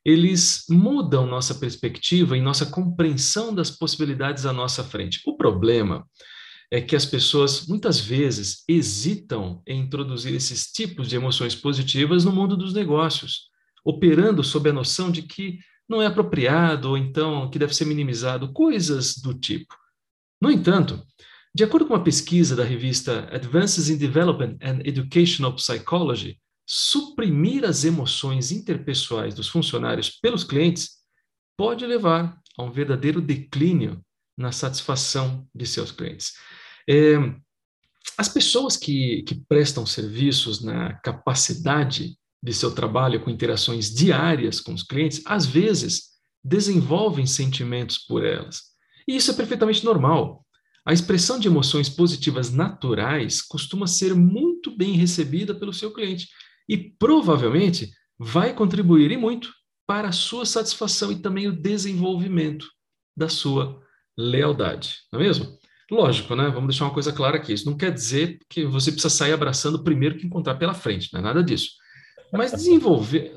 Eles 0.05 0.63
mudam 0.69 1.27
nossa 1.27 1.55
perspectiva 1.55 2.37
e 2.37 2.41
nossa 2.41 2.67
compreensão 2.67 3.53
das 3.53 3.69
possibilidades 3.69 4.45
à 4.45 4.53
nossa 4.53 4.81
frente. 4.81 5.19
O 5.27 5.35
problema 5.35 6.07
é 6.71 6.79
que 6.79 6.95
as 6.95 7.05
pessoas 7.05 7.67
muitas 7.67 7.99
vezes 7.99 8.63
hesitam 8.65 9.61
em 9.67 9.81
introduzir 9.81 10.33
esses 10.33 10.71
tipos 10.71 11.09
de 11.09 11.17
emoções 11.17 11.53
positivas 11.53 12.23
no 12.23 12.31
mundo 12.31 12.55
dos 12.55 12.73
negócios, 12.73 13.49
operando 13.83 14.41
sob 14.41 14.69
a 14.69 14.73
noção 14.73 15.11
de 15.11 15.23
que 15.23 15.59
não 15.87 16.01
é 16.01 16.05
apropriado 16.05 16.89
ou 16.89 16.97
então 16.97 17.49
que 17.49 17.59
deve 17.59 17.75
ser 17.75 17.83
minimizado, 17.83 18.53
coisas 18.53 19.17
do 19.17 19.33
tipo. 19.33 19.75
No 20.41 20.49
entanto, 20.49 21.05
de 21.53 21.65
acordo 21.65 21.85
com 21.85 21.93
uma 21.93 22.03
pesquisa 22.03 22.55
da 22.55 22.63
revista 22.63 23.27
Advances 23.29 23.89
in 23.89 23.97
Development 23.97 24.55
and 24.61 24.79
Educational 24.85 25.53
Psychology, 25.57 26.39
suprimir 26.65 27.65
as 27.65 27.83
emoções 27.83 28.49
interpessoais 28.49 29.35
dos 29.35 29.49
funcionários 29.49 30.09
pelos 30.09 30.45
clientes 30.45 31.01
pode 31.57 31.85
levar 31.85 32.39
a 32.57 32.63
um 32.63 32.71
verdadeiro 32.71 33.19
declínio 33.19 34.01
na 34.37 34.53
satisfação 34.53 35.45
de 35.53 35.65
seus 35.65 35.91
clientes. 35.91 36.33
É, 36.89 37.15
as 38.17 38.29
pessoas 38.29 38.77
que, 38.77 39.23
que 39.23 39.35
prestam 39.47 39.85
serviços 39.85 40.61
na 40.61 40.93
capacidade 41.01 42.17
de 42.43 42.53
seu 42.53 42.73
trabalho 42.73 43.21
com 43.21 43.29
interações 43.29 43.93
diárias 43.93 44.59
com 44.59 44.73
os 44.73 44.83
clientes, 44.83 45.21
às 45.25 45.45
vezes 45.45 46.11
desenvolvem 46.43 47.25
sentimentos 47.25 47.99
por 47.99 48.25
elas. 48.25 48.71
E 49.07 49.15
isso 49.15 49.31
é 49.31 49.33
perfeitamente 49.33 49.85
normal. 49.85 50.45
A 50.85 50.91
expressão 50.91 51.39
de 51.39 51.47
emoções 51.47 51.87
positivas 51.87 52.51
naturais 52.51 53.41
costuma 53.41 53.85
ser 53.85 54.15
muito 54.15 54.75
bem 54.75 54.93
recebida 54.93 55.53
pelo 55.53 55.73
seu 55.73 55.93
cliente 55.93 56.27
e 56.67 56.77
provavelmente 56.77 57.91
vai 58.17 58.53
contribuir 58.53 59.11
e 59.11 59.17
muito 59.17 59.53
para 59.85 60.09
a 60.09 60.13
sua 60.13 60.45
satisfação 60.45 61.11
e 61.11 61.19
também 61.19 61.47
o 61.47 61.55
desenvolvimento 61.55 62.65
da 63.15 63.29
sua 63.29 63.79
lealdade, 64.17 64.95
não 65.11 65.19
é 65.19 65.23
mesmo? 65.23 65.60
Lógico, 65.91 66.37
né? 66.37 66.45
Vamos 66.45 66.69
deixar 66.69 66.85
uma 66.85 66.93
coisa 66.93 67.11
clara 67.11 67.35
aqui. 67.35 67.51
Isso 67.51 67.69
não 67.69 67.75
quer 67.75 67.91
dizer 67.91 68.39
que 68.47 68.63
você 68.63 68.93
precisa 68.93 69.13
sair 69.13 69.33
abraçando 69.33 69.75
o 69.75 69.83
primeiro 69.83 70.17
que 70.17 70.25
encontrar 70.25 70.55
pela 70.55 70.73
frente, 70.73 71.11
não 71.11 71.19
é 71.19 71.23
nada 71.23 71.43
disso. 71.43 71.71
Mas 72.31 72.53
desenvolver. 72.53 73.33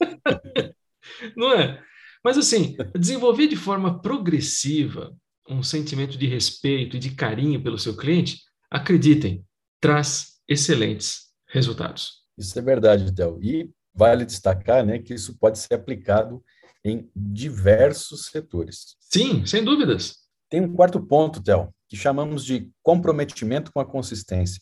não 1.36 1.52
é? 1.52 1.80
Mas 2.24 2.36
assim, 2.36 2.76
desenvolver 2.98 3.46
de 3.46 3.54
forma 3.54 4.02
progressiva 4.02 5.14
um 5.48 5.62
sentimento 5.62 6.18
de 6.18 6.26
respeito 6.26 6.96
e 6.96 7.00
de 7.00 7.10
carinho 7.10 7.62
pelo 7.62 7.78
seu 7.78 7.96
cliente, 7.96 8.40
acreditem, 8.68 9.44
traz 9.80 10.40
excelentes 10.48 11.28
resultados. 11.48 12.22
Isso 12.36 12.58
é 12.58 12.62
verdade, 12.62 13.14
Théo. 13.14 13.38
E 13.40 13.70
vale 13.94 14.24
destacar 14.24 14.84
né, 14.84 14.98
que 14.98 15.14
isso 15.14 15.38
pode 15.38 15.58
ser 15.60 15.74
aplicado 15.74 16.42
em 16.84 17.08
diversos 17.14 18.26
setores. 18.26 18.96
Sim, 19.00 19.46
sem 19.46 19.62
dúvidas. 19.62 20.19
Tem 20.50 20.60
um 20.60 20.74
quarto 20.74 21.00
ponto, 21.00 21.40
Théo, 21.40 21.72
que 21.88 21.96
chamamos 21.96 22.44
de 22.44 22.68
comprometimento 22.82 23.72
com 23.72 23.78
a 23.78 23.86
consistência. 23.86 24.60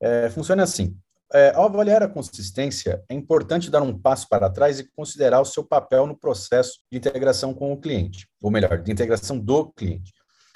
É, 0.00 0.30
funciona 0.30 0.62
assim. 0.62 0.96
É, 1.32 1.52
ao 1.56 1.64
avaliar 1.64 2.04
a 2.04 2.08
consistência, 2.08 3.02
é 3.08 3.14
importante 3.14 3.68
dar 3.68 3.82
um 3.82 3.98
passo 3.98 4.28
para 4.28 4.48
trás 4.48 4.78
e 4.78 4.88
considerar 4.94 5.40
o 5.40 5.44
seu 5.44 5.64
papel 5.64 6.06
no 6.06 6.16
processo 6.16 6.78
de 6.90 6.98
integração 6.98 7.52
com 7.52 7.72
o 7.72 7.80
cliente, 7.80 8.28
ou 8.40 8.52
melhor, 8.52 8.80
de 8.80 8.92
integração 8.92 9.36
do 9.36 9.72
cliente. 9.72 10.12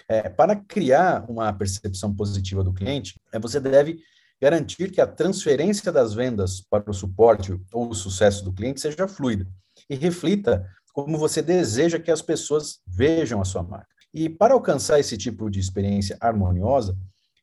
É, 0.09 0.29
para 0.29 0.55
criar 0.55 1.29
uma 1.29 1.53
percepção 1.53 2.15
positiva 2.15 2.63
do 2.63 2.73
cliente, 2.73 3.21
é, 3.33 3.39
você 3.41 3.59
deve 3.59 3.99
garantir 4.41 4.93
que 4.93 5.01
a 5.01 5.07
transferência 5.07 5.91
das 5.91 6.15
vendas 6.15 6.61
para 6.61 6.89
o 6.89 6.95
suporte 6.95 7.61
ou 7.73 7.89
o 7.89 7.95
sucesso 7.95 8.45
do 8.45 8.53
cliente 8.53 8.81
seja 8.81 9.09
fluida 9.09 9.47
e 9.89 9.97
reflita 9.97 10.65
como 10.93 11.19
você 11.19 11.43
deseja 11.43 11.99
que 11.99 12.11
as 12.11 12.23
pessoas 12.23 12.81
vejam 12.87 13.41
a 13.41 13.45
sua 13.45 13.63
marca. 13.63 14.00
E 14.13 14.29
para 14.29 14.55
alcançar 14.55 14.99
esse 14.99 15.17
tipo 15.17 15.51
de 15.51 15.61
experiência 15.61 16.17
harmoniosa, 16.21 16.97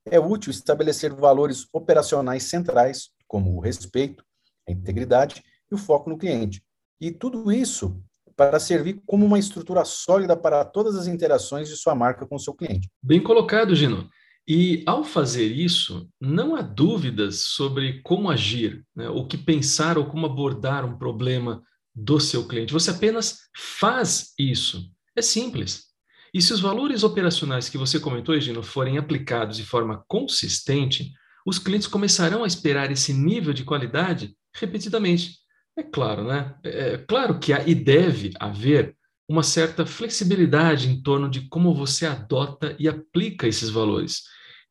é 0.05 0.19
útil 0.19 0.51
estabelecer 0.51 1.13
valores 1.13 1.67
operacionais 1.71 2.43
centrais, 2.43 3.09
como 3.27 3.55
o 3.55 3.59
respeito, 3.59 4.23
a 4.67 4.71
integridade 4.71 5.43
e 5.71 5.75
o 5.75 5.77
foco 5.77 6.09
no 6.09 6.17
cliente. 6.17 6.61
E 6.99 7.11
tudo 7.11 7.51
isso 7.51 8.01
para 8.35 8.59
servir 8.59 9.01
como 9.05 9.25
uma 9.25 9.39
estrutura 9.39 9.83
sólida 9.83 10.37
para 10.37 10.63
todas 10.63 10.95
as 10.95 11.07
interações 11.07 11.67
de 11.67 11.75
sua 11.75 11.95
marca 11.95 12.25
com 12.25 12.35
o 12.35 12.39
seu 12.39 12.53
cliente. 12.53 12.87
Bem 13.01 13.21
colocado, 13.21 13.75
Gino. 13.75 14.07
E 14.47 14.83
ao 14.85 15.03
fazer 15.03 15.47
isso, 15.47 16.07
não 16.21 16.55
há 16.55 16.61
dúvidas 16.61 17.41
sobre 17.41 18.01
como 18.03 18.29
agir, 18.29 18.85
né? 18.95 19.09
o 19.09 19.27
que 19.27 19.37
pensar 19.37 19.97
ou 19.97 20.05
como 20.05 20.25
abordar 20.25 20.85
um 20.85 20.97
problema 20.97 21.61
do 21.93 22.19
seu 22.19 22.47
cliente. 22.47 22.71
Você 22.71 22.91
apenas 22.91 23.39
faz 23.79 24.33
isso. 24.39 24.89
É 25.15 25.21
simples. 25.21 25.86
E 26.33 26.41
se 26.41 26.53
os 26.53 26.59
valores 26.59 27.03
operacionais 27.03 27.69
que 27.69 27.77
você 27.77 27.99
comentou, 27.99 28.35
Egino, 28.35 28.61
forem 28.61 28.97
aplicados 28.97 29.57
de 29.57 29.63
forma 29.63 30.03
consistente, 30.07 31.11
os 31.45 31.57
clientes 31.57 31.87
começarão 31.87 32.43
a 32.43 32.47
esperar 32.47 32.91
esse 32.91 33.13
nível 33.13 33.53
de 33.53 33.63
qualidade 33.63 34.35
repetidamente. 34.53 35.37
É 35.77 35.83
claro, 35.83 36.23
né? 36.23 36.55
É, 36.63 36.93
é 36.93 36.97
claro 36.97 37.39
que 37.39 37.53
há 37.53 37.67
e 37.67 37.73
deve 37.73 38.33
haver 38.39 38.95
uma 39.29 39.43
certa 39.43 39.85
flexibilidade 39.85 40.89
em 40.89 41.01
torno 41.01 41.29
de 41.29 41.47
como 41.49 41.73
você 41.73 42.05
adota 42.05 42.75
e 42.79 42.87
aplica 42.87 43.47
esses 43.47 43.69
valores. 43.69 44.23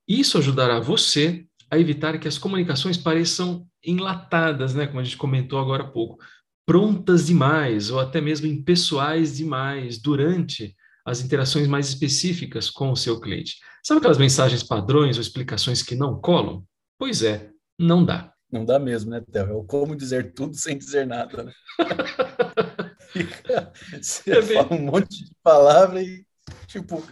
Isso 0.08 0.38
ajudará 0.38 0.80
você 0.80 1.44
a 1.70 1.78
evitar 1.78 2.18
que 2.18 2.28
as 2.28 2.38
comunicações 2.38 2.96
pareçam 2.96 3.66
enlatadas, 3.84 4.74
né, 4.74 4.86
como 4.86 5.00
a 5.00 5.04
gente 5.04 5.16
comentou 5.16 5.58
agora 5.58 5.82
há 5.82 5.88
pouco, 5.88 6.22
prontas 6.64 7.26
demais 7.26 7.90
ou 7.90 8.00
até 8.00 8.20
mesmo 8.20 8.46
impessoais 8.46 9.36
demais 9.36 9.98
durante 9.98 10.74
as 11.06 11.20
interações 11.20 11.68
mais 11.68 11.88
específicas 11.88 12.68
com 12.68 12.90
o 12.90 12.96
seu 12.96 13.20
cliente. 13.20 13.60
Sabe 13.82 13.98
aquelas 13.98 14.18
mensagens 14.18 14.64
padrões 14.64 15.16
ou 15.16 15.22
explicações 15.22 15.80
que 15.80 15.94
não 15.94 16.20
colam? 16.20 16.64
Pois 16.98 17.22
é, 17.22 17.50
não 17.78 18.04
dá. 18.04 18.32
Não 18.50 18.64
dá 18.64 18.78
mesmo, 18.78 19.12
né, 19.12 19.20
Theo? 19.20 19.50
É 19.50 19.52
o 19.52 19.62
como 19.62 19.94
dizer 19.94 20.34
tudo 20.34 20.56
sem 20.56 20.76
dizer 20.76 21.06
nada, 21.06 21.44
né? 21.44 21.52
Você 24.02 24.32
é 24.32 24.42
bem... 24.42 24.56
fala 24.56 24.74
um 24.74 24.82
monte 24.82 25.24
de 25.24 25.30
palavra 25.42 26.02
e, 26.02 26.26
tipo, 26.66 27.02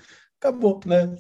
acabou, 0.41 0.81
né? 0.85 1.17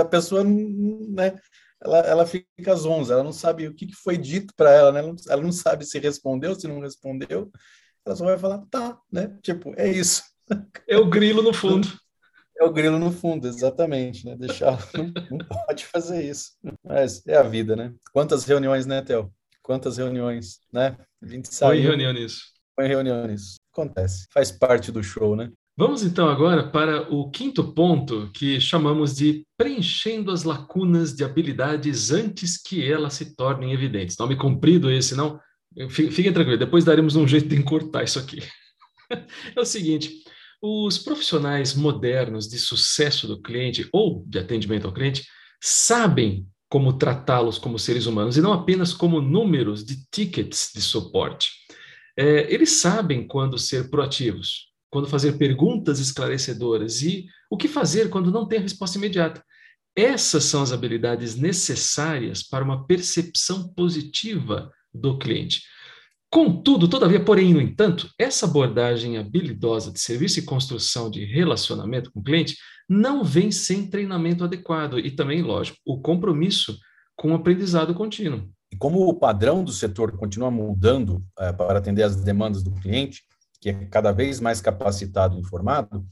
A 0.00 0.04
pessoa, 0.04 0.42
né? 0.42 1.38
Ela, 1.82 1.98
ela 1.98 2.26
fica 2.26 2.74
zonza, 2.74 3.12
ela 3.12 3.22
não 3.22 3.32
sabe 3.32 3.68
o 3.68 3.74
que 3.74 3.94
foi 3.94 4.16
dito 4.16 4.54
para 4.56 4.72
ela, 4.72 4.92
né? 4.92 5.00
Ela 5.28 5.42
não 5.42 5.52
sabe 5.52 5.84
se 5.84 5.98
respondeu, 5.98 6.54
se 6.54 6.66
não 6.66 6.80
respondeu. 6.80 7.50
Ela 8.06 8.16
só 8.16 8.24
vai 8.24 8.38
falar, 8.38 8.64
tá, 8.70 8.98
né? 9.12 9.36
Tipo, 9.42 9.74
é 9.76 9.90
isso. 9.90 10.22
É 10.88 10.96
o 10.96 11.08
grilo 11.08 11.42
no 11.42 11.52
fundo. 11.52 11.88
É 12.58 12.64
o 12.64 12.72
grilo 12.72 12.98
no 12.98 13.10
fundo, 13.10 13.48
exatamente, 13.48 14.24
né? 14.24 14.36
Deixar, 14.36 14.78
não, 14.94 15.12
não, 15.30 15.38
pode 15.66 15.84
fazer 15.86 16.22
isso. 16.22 16.52
Mas 16.84 17.26
é 17.26 17.36
a 17.36 17.42
vida, 17.42 17.74
né? 17.74 17.92
Quantas 18.12 18.44
reuniões, 18.44 18.86
né, 18.86 19.02
Theo? 19.02 19.32
Quantas 19.62 19.96
reuniões, 19.96 20.60
né? 20.72 20.96
A 21.22 21.26
gente 21.26 21.52
sai. 21.52 21.76
Põe 21.76 21.80
reunião 21.80 22.12
nisso. 22.12 22.42
Põe 22.76 22.86
reunião 22.86 23.26
nisso. 23.26 23.56
Acontece. 23.72 24.26
Faz 24.32 24.52
parte 24.52 24.92
do 24.92 25.02
show, 25.02 25.34
né? 25.34 25.50
Vamos 25.76 26.04
então 26.04 26.28
agora 26.28 26.70
para 26.70 27.12
o 27.12 27.28
quinto 27.28 27.74
ponto, 27.74 28.30
que 28.32 28.60
chamamos 28.60 29.16
de 29.16 29.44
preenchendo 29.56 30.30
as 30.30 30.44
lacunas 30.44 31.12
de 31.12 31.24
habilidades 31.24 32.12
antes 32.12 32.56
que 32.56 32.88
elas 32.88 33.14
se 33.14 33.34
tornem 33.34 33.72
evidentes. 33.72 34.16
Nome 34.16 34.36
comprido 34.36 34.88
esse, 34.88 35.16
não? 35.16 35.40
Fiquem 35.90 36.32
tranquilos, 36.32 36.60
depois 36.60 36.84
daremos 36.84 37.16
um 37.16 37.26
jeito 37.26 37.48
de 37.48 37.56
encurtar 37.56 38.04
isso 38.04 38.18
aqui. 38.18 38.40
É 39.54 39.60
o 39.60 39.66
seguinte: 39.66 40.24
os 40.66 40.96
profissionais 40.96 41.74
modernos 41.74 42.48
de 42.48 42.58
sucesso 42.58 43.26
do 43.28 43.38
cliente 43.42 43.86
ou 43.92 44.24
de 44.26 44.38
atendimento 44.38 44.86
ao 44.86 44.94
cliente 44.94 45.26
sabem 45.62 46.46
como 46.70 46.94
tratá-los 46.94 47.58
como 47.58 47.78
seres 47.78 48.06
humanos 48.06 48.38
e 48.38 48.40
não 48.40 48.50
apenas 48.50 48.94
como 48.94 49.20
números 49.20 49.84
de 49.84 50.02
tickets 50.10 50.70
de 50.74 50.80
suporte. 50.80 51.50
É, 52.16 52.50
eles 52.50 52.70
sabem 52.70 53.26
quando 53.26 53.58
ser 53.58 53.90
proativos, 53.90 54.70
quando 54.90 55.06
fazer 55.06 55.36
perguntas 55.36 55.98
esclarecedoras 55.98 57.02
e 57.02 57.26
o 57.50 57.58
que 57.58 57.68
fazer 57.68 58.08
quando 58.08 58.32
não 58.32 58.48
tem 58.48 58.60
resposta 58.60 58.96
imediata. 58.96 59.44
Essas 59.94 60.44
são 60.44 60.62
as 60.62 60.72
habilidades 60.72 61.36
necessárias 61.36 62.42
para 62.42 62.64
uma 62.64 62.86
percepção 62.86 63.68
positiva 63.74 64.72
do 64.94 65.18
cliente. 65.18 65.62
Contudo, 66.34 66.88
todavia, 66.88 67.24
porém, 67.24 67.54
no 67.54 67.60
entanto, 67.60 68.10
essa 68.18 68.44
abordagem 68.44 69.18
habilidosa 69.18 69.92
de 69.92 70.00
serviço 70.00 70.40
e 70.40 70.42
construção 70.42 71.08
de 71.08 71.24
relacionamento 71.24 72.10
com 72.10 72.18
o 72.18 72.22
cliente 72.24 72.56
não 72.88 73.22
vem 73.22 73.52
sem 73.52 73.88
treinamento 73.88 74.42
adequado 74.42 74.98
e 74.98 75.12
também, 75.12 75.42
lógico, 75.42 75.78
o 75.86 76.00
compromisso 76.00 76.76
com 77.14 77.30
o 77.30 77.34
aprendizado 77.36 77.94
contínuo. 77.94 78.50
E 78.72 78.76
como 78.76 79.08
o 79.08 79.14
padrão 79.14 79.62
do 79.62 79.70
setor 79.70 80.10
continua 80.18 80.50
mudando 80.50 81.24
é, 81.38 81.52
para 81.52 81.78
atender 81.78 82.02
às 82.02 82.16
demandas 82.16 82.64
do 82.64 82.72
cliente, 82.72 83.22
que 83.60 83.68
é 83.68 83.84
cada 83.86 84.10
vez 84.10 84.40
mais 84.40 84.60
capacitado 84.60 85.36
e 85.36 85.40
informado, 85.40 86.04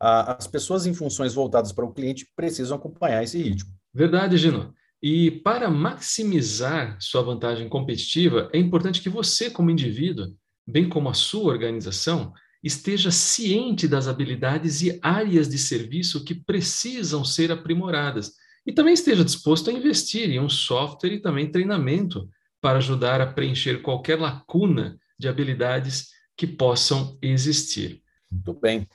a, 0.00 0.38
as 0.38 0.48
pessoas 0.48 0.86
em 0.86 0.92
funções 0.92 1.34
voltadas 1.34 1.70
para 1.70 1.84
o 1.84 1.92
cliente 1.92 2.26
precisam 2.34 2.76
acompanhar 2.76 3.22
esse 3.22 3.40
ritmo. 3.40 3.70
Verdade, 3.94 4.38
Gino. 4.38 4.74
E 5.02 5.30
para 5.30 5.70
maximizar 5.70 6.96
sua 7.00 7.22
vantagem 7.22 7.68
competitiva, 7.68 8.50
é 8.52 8.58
importante 8.58 9.00
que 9.00 9.08
você, 9.08 9.48
como 9.48 9.70
indivíduo, 9.70 10.34
bem 10.66 10.88
como 10.88 11.08
a 11.08 11.14
sua 11.14 11.52
organização, 11.52 12.32
esteja 12.62 13.10
ciente 13.10 13.86
das 13.86 14.08
habilidades 14.08 14.82
e 14.82 14.98
áreas 15.00 15.48
de 15.48 15.58
serviço 15.58 16.24
que 16.24 16.34
precisam 16.34 17.24
ser 17.24 17.52
aprimoradas 17.52 18.32
e 18.66 18.72
também 18.72 18.92
esteja 18.92 19.24
disposto 19.24 19.70
a 19.70 19.72
investir 19.72 20.28
em 20.30 20.40
um 20.40 20.48
software 20.48 21.12
e 21.12 21.20
também 21.20 21.50
treinamento 21.50 22.28
para 22.60 22.78
ajudar 22.78 23.20
a 23.20 23.26
preencher 23.26 23.80
qualquer 23.80 24.18
lacuna 24.18 24.98
de 25.18 25.28
habilidades 25.28 26.08
que 26.36 26.46
possam 26.46 27.16
existir. 27.22 28.02
Muito 28.30 28.52
bem. 28.54 28.86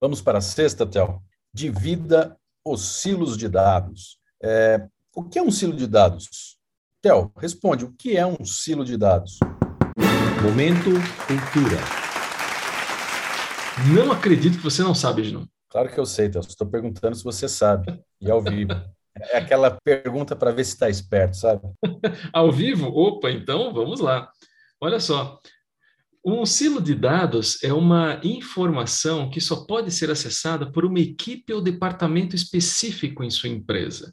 Vamos 0.00 0.22
para 0.22 0.38
a 0.38 0.40
sexta, 0.40 0.86
Théo. 0.86 1.20
Divida 1.52 2.36
os 2.64 2.80
silos 3.00 3.36
de 3.36 3.48
dados. 3.48 4.18
É, 4.42 4.86
o 5.14 5.22
que 5.22 5.38
é 5.38 5.42
um 5.42 5.50
silo 5.50 5.74
de 5.74 5.86
dados? 5.86 6.56
Theo, 7.00 7.30
responde, 7.36 7.84
o 7.84 7.92
que 7.92 8.16
é 8.16 8.26
um 8.26 8.44
silo 8.44 8.84
de 8.84 8.96
dados? 8.96 9.38
Momento 10.42 10.90
Cultura. 11.26 11.78
Não 13.94 14.10
acredito 14.10 14.56
que 14.56 14.64
você 14.64 14.82
não 14.82 14.94
sabe, 14.94 15.24
Gino. 15.24 15.48
Claro 15.70 15.88
que 15.88 15.98
eu 15.98 16.06
sei, 16.06 16.28
Theo. 16.28 16.40
Estou 16.40 16.66
perguntando 16.66 17.14
se 17.14 17.22
você 17.22 17.48
sabe. 17.48 17.98
E 18.20 18.30
ao 18.30 18.42
vivo. 18.42 18.72
É 19.30 19.38
aquela 19.38 19.78
pergunta 19.84 20.34
para 20.34 20.50
ver 20.50 20.64
se 20.64 20.72
está 20.72 20.90
esperto, 20.90 21.36
sabe? 21.36 21.62
ao 22.32 22.50
vivo? 22.50 22.88
Opa, 22.88 23.30
então 23.30 23.72
vamos 23.72 24.00
lá. 24.00 24.28
Olha 24.80 24.98
só. 24.98 25.38
Um 26.26 26.44
silo 26.44 26.82
de 26.82 26.96
dados 26.96 27.62
é 27.62 27.72
uma 27.72 28.20
informação 28.24 29.30
que 29.30 29.40
só 29.40 29.64
pode 29.66 29.92
ser 29.92 30.10
acessada 30.10 30.72
por 30.72 30.84
uma 30.84 30.98
equipe 30.98 31.52
ou 31.52 31.60
departamento 31.60 32.34
específico 32.34 33.22
em 33.22 33.30
sua 33.30 33.50
empresa. 33.50 34.12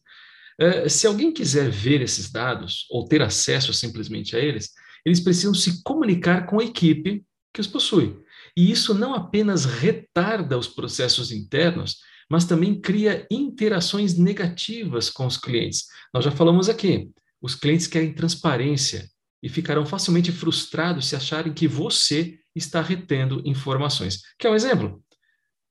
É, 0.62 0.88
se 0.88 1.08
alguém 1.08 1.34
quiser 1.34 1.72
ver 1.72 2.02
esses 2.02 2.32
dados 2.32 2.86
ou 2.92 3.08
ter 3.08 3.20
acesso 3.24 3.74
simplesmente 3.74 4.36
a 4.36 4.40
eles, 4.40 4.70
eles 5.04 5.20
precisam 5.20 5.56
se 5.56 5.82
comunicar 5.82 6.46
com 6.46 6.60
a 6.60 6.64
equipe 6.64 7.26
que 7.52 7.60
os 7.60 7.66
possui. 7.66 8.16
E 8.56 8.70
isso 8.70 8.94
não 8.94 9.16
apenas 9.16 9.66
retarda 9.66 10.56
os 10.56 10.68
processos 10.68 11.32
internos, 11.32 11.98
mas 12.30 12.46
também 12.46 12.80
cria 12.80 13.26
interações 13.32 14.16
negativas 14.16 15.10
com 15.10 15.26
os 15.26 15.36
clientes. 15.36 15.86
Nós 16.14 16.24
já 16.24 16.30
falamos 16.32 16.70
aqui, 16.70 17.10
os 17.42 17.56
clientes 17.56 17.88
querem 17.88 18.14
transparência 18.14 19.10
e 19.42 19.50
ficarão 19.50 19.84
facilmente 19.84 20.32
frustrados 20.32 21.08
se 21.08 21.16
acharem 21.16 21.52
que 21.52 21.68
você 21.68 22.38
está 22.56 22.84
retendo 22.84 23.42
informações. 23.46 24.22
Quer 24.38 24.52
um 24.52 24.56
exemplo? 24.56 25.04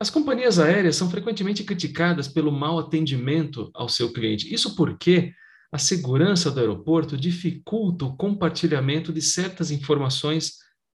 As 0.00 0.08
companhias 0.08 0.58
aéreas 0.58 0.96
são 0.96 1.10
frequentemente 1.10 1.62
criticadas 1.62 2.26
pelo 2.26 2.50
mau 2.50 2.78
atendimento 2.78 3.70
ao 3.74 3.86
seu 3.86 4.10
cliente. 4.10 4.52
Isso 4.52 4.74
porque 4.74 5.34
a 5.70 5.76
segurança 5.76 6.50
do 6.50 6.58
aeroporto 6.58 7.18
dificulta 7.18 8.06
o 8.06 8.16
compartilhamento 8.16 9.12
de 9.12 9.20
certas 9.20 9.70
informações 9.70 10.54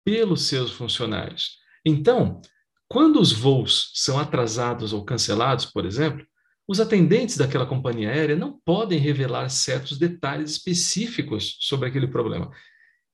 pelos 0.06 0.44
seus 0.44 0.72
funcionários. 0.72 1.58
Então, 1.84 2.42
quando 2.88 3.20
os 3.20 3.32
voos 3.32 3.92
são 3.96 4.20
atrasados 4.20 4.94
ou 4.94 5.04
cancelados, 5.04 5.66
por 5.66 5.84
exemplo, 5.84 6.24
os 6.68 6.80
atendentes 6.80 7.38
daquela 7.38 7.66
companhia 7.66 8.12
aérea 8.12 8.36
não 8.36 8.60
podem 8.64 9.00
revelar 9.00 9.50
certos 9.50 9.98
detalhes 9.98 10.52
específicos 10.52 11.58
sobre 11.60 11.90
aquele 11.90 12.08
problema. 12.08 12.52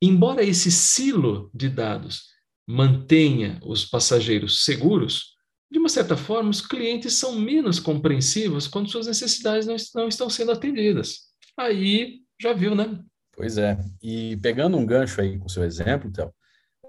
Embora 0.02 0.44
esse 0.44 0.70
silo 0.70 1.50
de 1.54 1.70
dados 1.70 2.26
mantenha 2.68 3.58
os 3.64 3.86
passageiros 3.86 4.66
seguros, 4.66 5.37
de 5.70 5.80
uma 5.80 5.90
certa 5.90 6.16
forma, 6.16 6.50
os 6.50 6.62
clientes 6.62 7.14
são 7.16 7.38
menos 7.38 7.80
compreensivos 7.80 8.68
quando 8.68 8.90
suas 8.90 9.08
necessidades 9.08 9.68
não, 9.94 10.08
estão 10.08 10.30
sendo 10.30 10.52
atendidas. 10.52 11.28
Aí 11.58 12.22
já 12.42 12.54
viu, 12.54 12.74
né? 12.74 13.00
Pois 13.36 13.58
é. 13.58 13.78
E 14.02 14.38
pegando 14.38 14.78
um 14.78 14.86
gancho 14.86 15.22
aí 15.22 15.38
com 15.38 15.46
o 15.46 15.50
seu 15.50 15.64
exemplo, 15.64 16.10
então, 16.10 16.34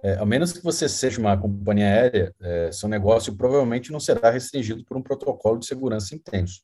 é, 0.02 0.14
a 0.14 0.24
menos 0.24 0.52
que 0.52 0.62
você 0.62 0.88
seja 0.88 1.20
uma 1.20 1.36
companhia 1.36 1.86
aérea, 1.86 2.34
é, 2.40 2.70
seu 2.70 2.88
negócio 2.88 3.36
provavelmente 3.36 3.90
não 3.90 3.98
será 3.98 4.30
restringido 4.30 4.84
por 4.84 4.96
um 4.96 5.02
protocolo 5.02 5.58
de 5.58 5.66
segurança 5.66 6.14
intenso. 6.14 6.60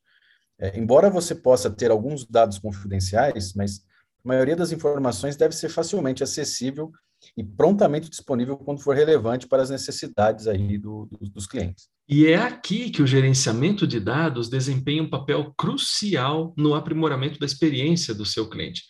É, 0.59 0.79
embora 0.79 1.11
você 1.11 1.35
possa 1.35 1.69
ter 1.69 1.91
alguns 1.91 2.25
dados 2.25 2.59
confidenciais, 2.59 3.53
mas 3.55 3.85
a 4.25 4.29
maioria 4.29 4.55
das 4.55 4.71
informações 4.71 5.37
deve 5.37 5.55
ser 5.55 5.69
facilmente 5.69 6.23
acessível 6.23 6.93
e 7.37 7.43
prontamente 7.43 8.09
disponível 8.09 8.57
quando 8.57 8.81
for 8.81 8.95
relevante 8.95 9.47
para 9.47 9.63
as 9.63 9.71
necessidades 9.71 10.47
aí 10.47 10.79
do, 10.79 11.07
do, 11.07 11.29
dos 11.31 11.47
clientes. 11.47 11.89
E 12.09 12.27
é 12.27 12.37
aqui 12.37 12.91
que 12.91 13.03
o 13.03 13.07
gerenciamento 13.07 13.87
de 13.87 13.99
dados 13.99 14.49
desempenha 14.49 15.03
um 15.03 15.09
papel 15.09 15.55
crucial 15.57 16.53
no 16.57 16.75
aprimoramento 16.75 17.39
da 17.39 17.47
experiência 17.47 18.15
do 18.15 18.27
seu 18.27 18.49
cliente. 18.49 18.83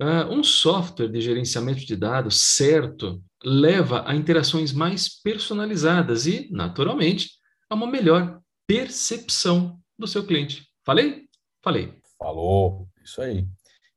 Uh, 0.00 0.32
um 0.32 0.42
software 0.42 1.08
de 1.08 1.20
gerenciamento 1.20 1.84
de 1.84 1.94
dados 1.94 2.54
certo 2.54 3.22
leva 3.44 4.02
a 4.06 4.14
interações 4.14 4.72
mais 4.72 5.20
personalizadas 5.22 6.26
e, 6.26 6.48
naturalmente, 6.50 7.30
a 7.68 7.74
uma 7.74 7.86
melhor 7.86 8.40
percepção 8.66 9.78
do 9.98 10.06
seu 10.06 10.26
cliente. 10.26 10.66
Falei? 10.84 11.26
Falei. 11.62 11.94
Falou, 12.18 12.88
isso 13.02 13.20
aí. 13.20 13.46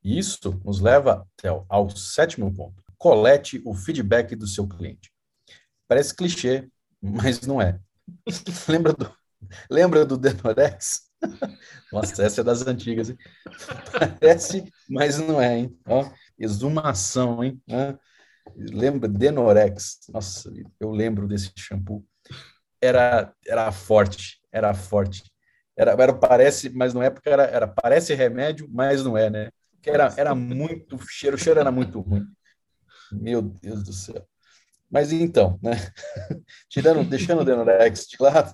Isso 0.03 0.59
nos 0.65 0.81
leva, 0.81 1.25
Theo, 1.37 1.65
ao 1.69 1.89
sétimo 1.89 2.53
ponto. 2.53 2.82
Colete 3.03 3.61
o 3.65 3.73
feedback 3.73 4.33
do 4.33 4.47
seu 4.47 4.65
cliente. 4.65 5.11
Parece 5.89 6.15
clichê, 6.15 6.69
mas 7.01 7.41
não 7.41 7.61
é. 7.61 7.77
lembra 8.65 8.93
do, 8.93 9.13
lembra 9.69 10.05
do 10.05 10.17
Denorex? 10.17 11.01
Nossa, 11.91 12.23
essa 12.23 12.39
é 12.39 12.43
das 12.45 12.65
antigas, 12.65 13.09
hein? 13.09 13.17
Parece, 13.91 14.71
mas 14.89 15.17
não 15.17 15.41
é, 15.41 15.57
hein? 15.57 15.77
Ó, 15.85 16.09
exumação, 16.39 17.43
hein? 17.43 17.61
lembra 18.55 19.09
Denorex? 19.09 19.99
Nossa, 20.07 20.49
eu 20.79 20.89
lembro 20.89 21.27
desse 21.27 21.51
shampoo. 21.57 22.05
Era, 22.81 23.35
era 23.45 23.69
forte, 23.73 24.39
era 24.49 24.73
forte. 24.73 25.29
Era, 25.75 25.91
era 25.91 26.13
parece, 26.13 26.69
mas 26.69 26.93
não 26.93 27.03
é 27.03 27.09
porque 27.09 27.27
era, 27.27 27.43
era 27.43 27.67
parece 27.67 28.13
remédio, 28.13 28.65
mas 28.71 29.03
não 29.03 29.17
é, 29.17 29.29
né? 29.29 29.49
Era, 29.85 30.13
era 30.15 30.33
muito 30.33 30.97
cheiro, 31.05 31.35
o 31.35 31.39
cheiro 31.39 31.59
era 31.59 31.69
muito 31.69 31.99
ruim. 31.99 32.25
Meu 33.13 33.41
Deus 33.41 33.83
do 33.83 33.93
céu. 33.93 34.25
Mas 34.89 35.11
então, 35.11 35.59
né? 35.61 35.71
Tirando, 36.69 37.07
deixando 37.09 37.41
o 37.41 37.45
Denorex 37.45 38.05
de 38.07 38.17
lado, 38.19 38.53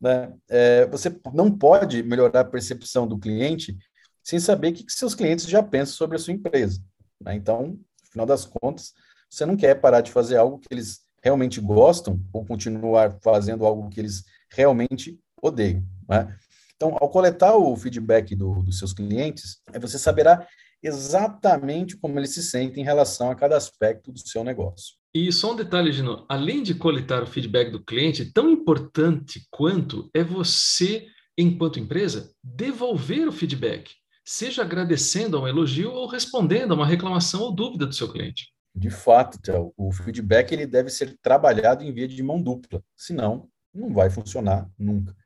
né? 0.00 0.32
É, 0.48 0.86
você 0.86 1.16
não 1.32 1.56
pode 1.56 2.02
melhorar 2.02 2.40
a 2.40 2.44
percepção 2.44 3.06
do 3.06 3.18
cliente 3.18 3.76
sem 4.22 4.38
saber 4.38 4.68
o 4.68 4.72
que, 4.74 4.84
que 4.84 4.92
seus 4.92 5.14
clientes 5.14 5.46
já 5.46 5.62
pensam 5.62 5.94
sobre 5.94 6.16
a 6.16 6.18
sua 6.18 6.34
empresa. 6.34 6.82
Né? 7.20 7.34
Então, 7.34 7.68
no 7.68 8.10
final 8.10 8.26
das 8.26 8.44
contas, 8.44 8.92
você 9.28 9.46
não 9.46 9.56
quer 9.56 9.74
parar 9.76 10.00
de 10.00 10.12
fazer 10.12 10.36
algo 10.36 10.58
que 10.58 10.68
eles 10.70 11.00
realmente 11.22 11.60
gostam 11.60 12.20
ou 12.32 12.44
continuar 12.44 13.18
fazendo 13.22 13.64
algo 13.64 13.88
que 13.88 14.00
eles 14.00 14.24
realmente 14.50 15.18
odeiam. 15.42 15.82
Né? 16.08 16.36
Então, 16.76 16.96
ao 17.00 17.08
coletar 17.08 17.56
o 17.56 17.76
feedback 17.76 18.36
do, 18.36 18.62
dos 18.62 18.78
seus 18.78 18.92
clientes, 18.92 19.60
você 19.80 19.98
saberá 19.98 20.46
exatamente 20.82 21.96
como 21.96 22.18
eles 22.18 22.34
se 22.34 22.42
sentem 22.42 22.82
em 22.82 22.86
relação 22.86 23.30
a 23.30 23.34
cada 23.34 23.56
aspecto 23.56 24.12
do 24.12 24.18
seu 24.18 24.44
negócio. 24.44 24.96
E 25.14 25.32
só 25.32 25.52
um 25.52 25.56
detalhe, 25.56 25.92
Gino, 25.92 26.24
além 26.28 26.62
de 26.62 26.74
coletar 26.74 27.22
o 27.22 27.26
feedback 27.26 27.70
do 27.70 27.82
cliente, 27.82 28.32
tão 28.32 28.50
importante 28.50 29.46
quanto 29.50 30.10
é 30.14 30.22
você, 30.22 31.06
enquanto 31.36 31.80
empresa, 31.80 32.30
devolver 32.42 33.26
o 33.26 33.32
feedback, 33.32 33.90
seja 34.24 34.62
agradecendo 34.62 35.36
a 35.36 35.40
um 35.40 35.48
elogio 35.48 35.90
ou 35.90 36.06
respondendo 36.06 36.72
a 36.72 36.74
uma 36.74 36.86
reclamação 36.86 37.40
ou 37.40 37.52
dúvida 37.52 37.86
do 37.86 37.94
seu 37.94 38.12
cliente. 38.12 38.52
De 38.74 38.90
fato, 38.90 39.40
Théo, 39.40 39.72
o 39.76 39.90
feedback 39.90 40.52
ele 40.52 40.66
deve 40.66 40.90
ser 40.90 41.18
trabalhado 41.22 41.82
em 41.82 41.92
via 41.92 42.06
de 42.06 42.22
mão 42.22 42.40
dupla, 42.40 42.82
senão 42.96 43.48
não 43.74 43.92
vai 43.92 44.10
funcionar 44.10 44.70
nunca. 44.78 45.16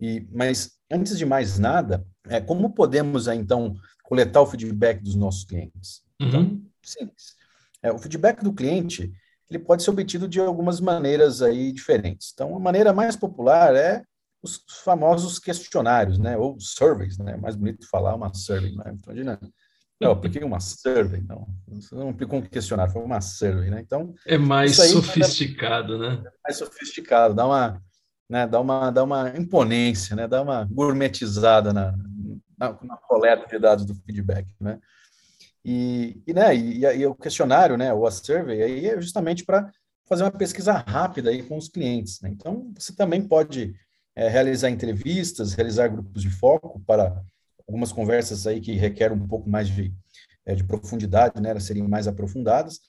E, 0.00 0.26
mas 0.32 0.72
antes 0.90 1.16
de 1.16 1.24
mais 1.24 1.58
nada, 1.58 2.04
é, 2.26 2.40
como 2.40 2.74
podemos 2.74 3.28
então 3.28 3.76
coletar 4.12 4.42
o 4.42 4.46
feedback 4.46 5.02
dos 5.02 5.14
nossos 5.14 5.42
clientes? 5.42 6.02
Então, 6.20 6.40
uhum. 6.40 6.66
simples. 6.82 7.34
É, 7.82 7.90
o 7.90 7.98
feedback 7.98 8.44
do 8.44 8.52
cliente 8.52 9.10
ele 9.48 9.58
pode 9.58 9.82
ser 9.82 9.90
obtido 9.90 10.28
de 10.28 10.38
algumas 10.38 10.80
maneiras 10.80 11.40
aí 11.40 11.72
diferentes. 11.72 12.30
Então, 12.34 12.54
a 12.54 12.60
maneira 12.60 12.92
mais 12.92 13.16
popular 13.16 13.74
é 13.74 14.02
os 14.42 14.62
famosos 14.84 15.38
questionários, 15.38 16.18
né? 16.18 16.36
Ou 16.36 16.60
surveys, 16.60 17.16
né? 17.16 17.38
Mais 17.38 17.56
bonito 17.56 17.88
falar 17.88 18.14
uma 18.14 18.32
survey, 18.34 18.74
né? 18.76 18.94
Imagina. 19.02 19.38
Não, 19.98 20.08
eu 20.08 20.12
apliquei 20.12 20.42
uma 20.42 20.60
survey, 20.60 21.22
não. 21.26 21.48
Você 21.68 21.94
não 21.94 22.10
aplicou 22.10 22.38
um 22.38 22.42
questionário, 22.42 22.92
foi 22.92 23.02
uma 23.02 23.20
survey, 23.22 23.70
né? 23.70 23.80
Então. 23.80 24.14
É 24.26 24.36
mais 24.36 24.76
sofisticado, 24.76 25.98
né? 25.98 26.22
É 26.22 26.30
mais 26.44 26.58
sofisticado, 26.58 27.34
dá 27.34 27.46
uma, 27.46 27.82
né? 28.28 28.46
Dá 28.46 28.60
uma, 28.60 28.90
dá 28.90 29.04
uma 29.04 29.30
imponência, 29.38 30.14
né? 30.14 30.28
Dá 30.28 30.42
uma 30.42 30.64
gourmetizada 30.64 31.72
na, 31.72 31.94
na, 32.62 32.78
na 32.82 32.96
coleta 32.96 33.46
de 33.46 33.58
dados 33.58 33.84
do 33.84 33.94
feedback, 33.94 34.46
né? 34.60 34.78
E, 35.64 36.20
e, 36.26 36.32
né, 36.32 36.54
e, 36.54 36.84
e, 36.84 37.06
o 37.06 37.14
questionário, 37.14 37.76
né, 37.76 37.92
ou 37.92 38.06
a 38.06 38.10
survey, 38.10 38.62
aí 38.62 38.86
é 38.88 39.00
justamente 39.00 39.44
para 39.44 39.70
fazer 40.08 40.24
uma 40.24 40.30
pesquisa 40.30 40.72
rápida 40.72 41.30
aí 41.30 41.42
com 41.42 41.56
os 41.56 41.68
clientes. 41.68 42.20
Né? 42.20 42.30
Então, 42.30 42.72
você 42.76 42.92
também 42.94 43.22
pode 43.22 43.72
é, 44.16 44.28
realizar 44.28 44.70
entrevistas, 44.70 45.52
realizar 45.52 45.88
grupos 45.88 46.22
de 46.22 46.30
foco 46.30 46.82
para 46.84 47.22
algumas 47.66 47.92
conversas 47.92 48.46
aí 48.46 48.60
que 48.60 48.72
requerem 48.72 49.16
um 49.16 49.28
pouco 49.28 49.48
mais 49.48 49.68
de, 49.68 49.94
é, 50.44 50.54
de 50.54 50.64
profundidade, 50.64 51.40
né, 51.40 51.58
serem 51.60 51.86
mais 51.86 52.08
aprofundadas. 52.08 52.80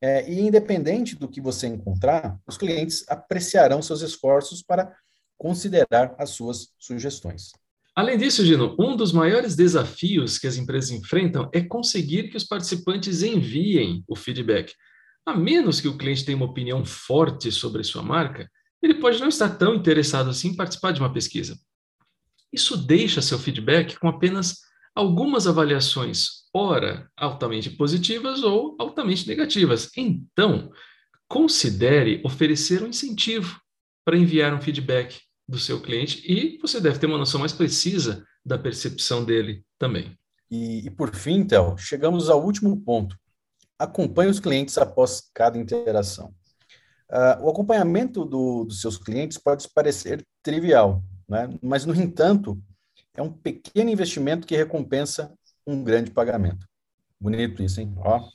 É, 0.00 0.28
e 0.28 0.40
independente 0.40 1.14
do 1.14 1.28
que 1.28 1.40
você 1.40 1.66
encontrar, 1.66 2.40
os 2.46 2.56
clientes 2.56 3.04
apreciarão 3.08 3.82
seus 3.82 4.00
esforços 4.00 4.62
para 4.62 4.92
considerar 5.36 6.14
as 6.18 6.30
suas 6.30 6.72
sugestões. 6.78 7.52
Além 7.94 8.16
disso, 8.16 8.44
Gino, 8.44 8.74
um 8.78 8.96
dos 8.96 9.12
maiores 9.12 9.54
desafios 9.54 10.38
que 10.38 10.46
as 10.46 10.56
empresas 10.56 10.90
enfrentam 10.90 11.50
é 11.52 11.60
conseguir 11.60 12.30
que 12.30 12.36
os 12.36 12.44
participantes 12.44 13.22
enviem 13.22 14.02
o 14.08 14.16
feedback. 14.16 14.72
A 15.26 15.36
menos 15.36 15.78
que 15.78 15.88
o 15.88 15.96
cliente 15.98 16.24
tenha 16.24 16.36
uma 16.36 16.46
opinião 16.46 16.84
forte 16.86 17.52
sobre 17.52 17.84
sua 17.84 18.02
marca, 18.02 18.50
ele 18.82 18.94
pode 18.94 19.20
não 19.20 19.28
estar 19.28 19.50
tão 19.50 19.74
interessado 19.74 20.30
assim 20.30 20.48
em 20.48 20.56
participar 20.56 20.92
de 20.92 21.00
uma 21.00 21.12
pesquisa. 21.12 21.56
Isso 22.50 22.76
deixa 22.76 23.20
seu 23.20 23.38
feedback 23.38 23.98
com 23.98 24.08
apenas 24.08 24.60
algumas 24.94 25.46
avaliações, 25.46 26.44
ora 26.52 27.10
altamente 27.16 27.70
positivas 27.70 28.42
ou 28.42 28.74
altamente 28.78 29.28
negativas. 29.28 29.90
Então, 29.96 30.70
considere 31.28 32.20
oferecer 32.24 32.82
um 32.82 32.88
incentivo 32.88 33.60
para 34.04 34.18
enviar 34.18 34.52
um 34.52 34.60
feedback 34.60 35.20
do 35.52 35.58
seu 35.58 35.82
cliente 35.82 36.24
e 36.26 36.56
você 36.56 36.80
deve 36.80 36.98
ter 36.98 37.04
uma 37.04 37.18
noção 37.18 37.38
mais 37.38 37.52
precisa 37.52 38.26
da 38.42 38.56
percepção 38.56 39.22
dele 39.22 39.62
também. 39.78 40.18
E, 40.50 40.86
e 40.86 40.90
por 40.90 41.14
fim, 41.14 41.44
Théo, 41.44 41.76
chegamos 41.76 42.30
ao 42.30 42.42
último 42.42 42.74
ponto. 42.80 43.14
Acompanhe 43.78 44.30
os 44.30 44.40
clientes 44.40 44.78
após 44.78 45.30
cada 45.34 45.58
interação. 45.58 46.34
Uh, 47.10 47.44
o 47.44 47.50
acompanhamento 47.50 48.24
do, 48.24 48.64
dos 48.64 48.80
seus 48.80 48.96
clientes 48.96 49.36
pode 49.36 49.68
parecer 49.68 50.26
trivial, 50.42 51.04
né? 51.28 51.50
mas, 51.62 51.84
no 51.84 51.94
entanto, 51.94 52.58
é 53.14 53.20
um 53.20 53.30
pequeno 53.30 53.90
investimento 53.90 54.46
que 54.46 54.56
recompensa 54.56 55.30
um 55.66 55.84
grande 55.84 56.10
pagamento. 56.10 56.66
Bonito 57.20 57.62
isso, 57.62 57.78
hein? 57.78 57.94
Ó, 57.98 58.26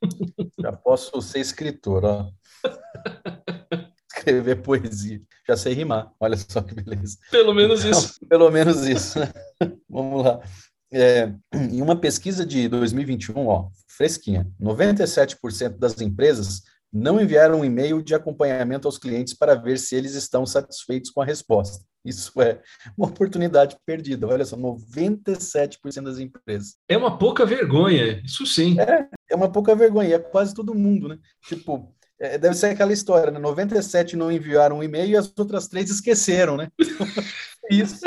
já 0.58 0.72
posso 0.72 1.20
ser 1.20 1.40
escritor, 1.40 2.06
ó. 2.06 2.30
escrever 4.24 4.62
poesia. 4.62 5.20
Já 5.46 5.56
sei 5.56 5.74
rimar, 5.74 6.10
olha 6.18 6.36
só 6.36 6.62
que 6.62 6.74
beleza. 6.74 7.18
Pelo 7.30 7.52
menos 7.52 7.84
então, 7.84 8.00
isso. 8.00 8.20
Pelo 8.26 8.50
menos 8.50 8.86
isso. 8.86 9.18
Vamos 9.88 10.24
lá. 10.24 10.40
É, 10.92 11.32
em 11.52 11.82
uma 11.82 11.96
pesquisa 11.96 12.46
de 12.46 12.68
2021, 12.68 13.46
ó, 13.46 13.68
fresquinha, 13.88 14.48
97% 14.60 15.76
das 15.76 16.00
empresas 16.00 16.62
não 16.92 17.20
enviaram 17.20 17.60
um 17.60 17.64
e-mail 17.64 18.00
de 18.00 18.14
acompanhamento 18.14 18.86
aos 18.86 18.98
clientes 18.98 19.34
para 19.34 19.56
ver 19.56 19.78
se 19.78 19.96
eles 19.96 20.14
estão 20.14 20.46
satisfeitos 20.46 21.10
com 21.10 21.20
a 21.20 21.24
resposta. 21.24 21.84
Isso 22.04 22.40
é 22.40 22.60
uma 22.96 23.08
oportunidade 23.08 23.76
perdida. 23.84 24.28
Olha 24.28 24.44
só, 24.44 24.56
97% 24.56 26.02
das 26.02 26.18
empresas. 26.20 26.76
É 26.88 26.96
uma 26.96 27.18
pouca 27.18 27.44
vergonha, 27.44 28.22
isso 28.24 28.46
sim. 28.46 28.78
É, 28.78 29.08
é 29.30 29.34
uma 29.34 29.50
pouca 29.50 29.74
vergonha, 29.74 30.14
é 30.14 30.18
quase 30.18 30.54
todo 30.54 30.74
mundo, 30.74 31.08
né? 31.08 31.18
Tipo, 31.42 31.92
é, 32.20 32.38
deve 32.38 32.54
ser 32.54 32.66
aquela 32.66 32.92
história, 32.92 33.30
né? 33.30 33.38
97 33.38 34.16
não 34.16 34.30
enviaram 34.30 34.78
um 34.78 34.82
e-mail 34.82 35.10
e 35.10 35.16
as 35.16 35.32
outras 35.36 35.68
três 35.68 35.90
esqueceram, 35.90 36.56
né? 36.56 36.68
Isso. 37.70 38.00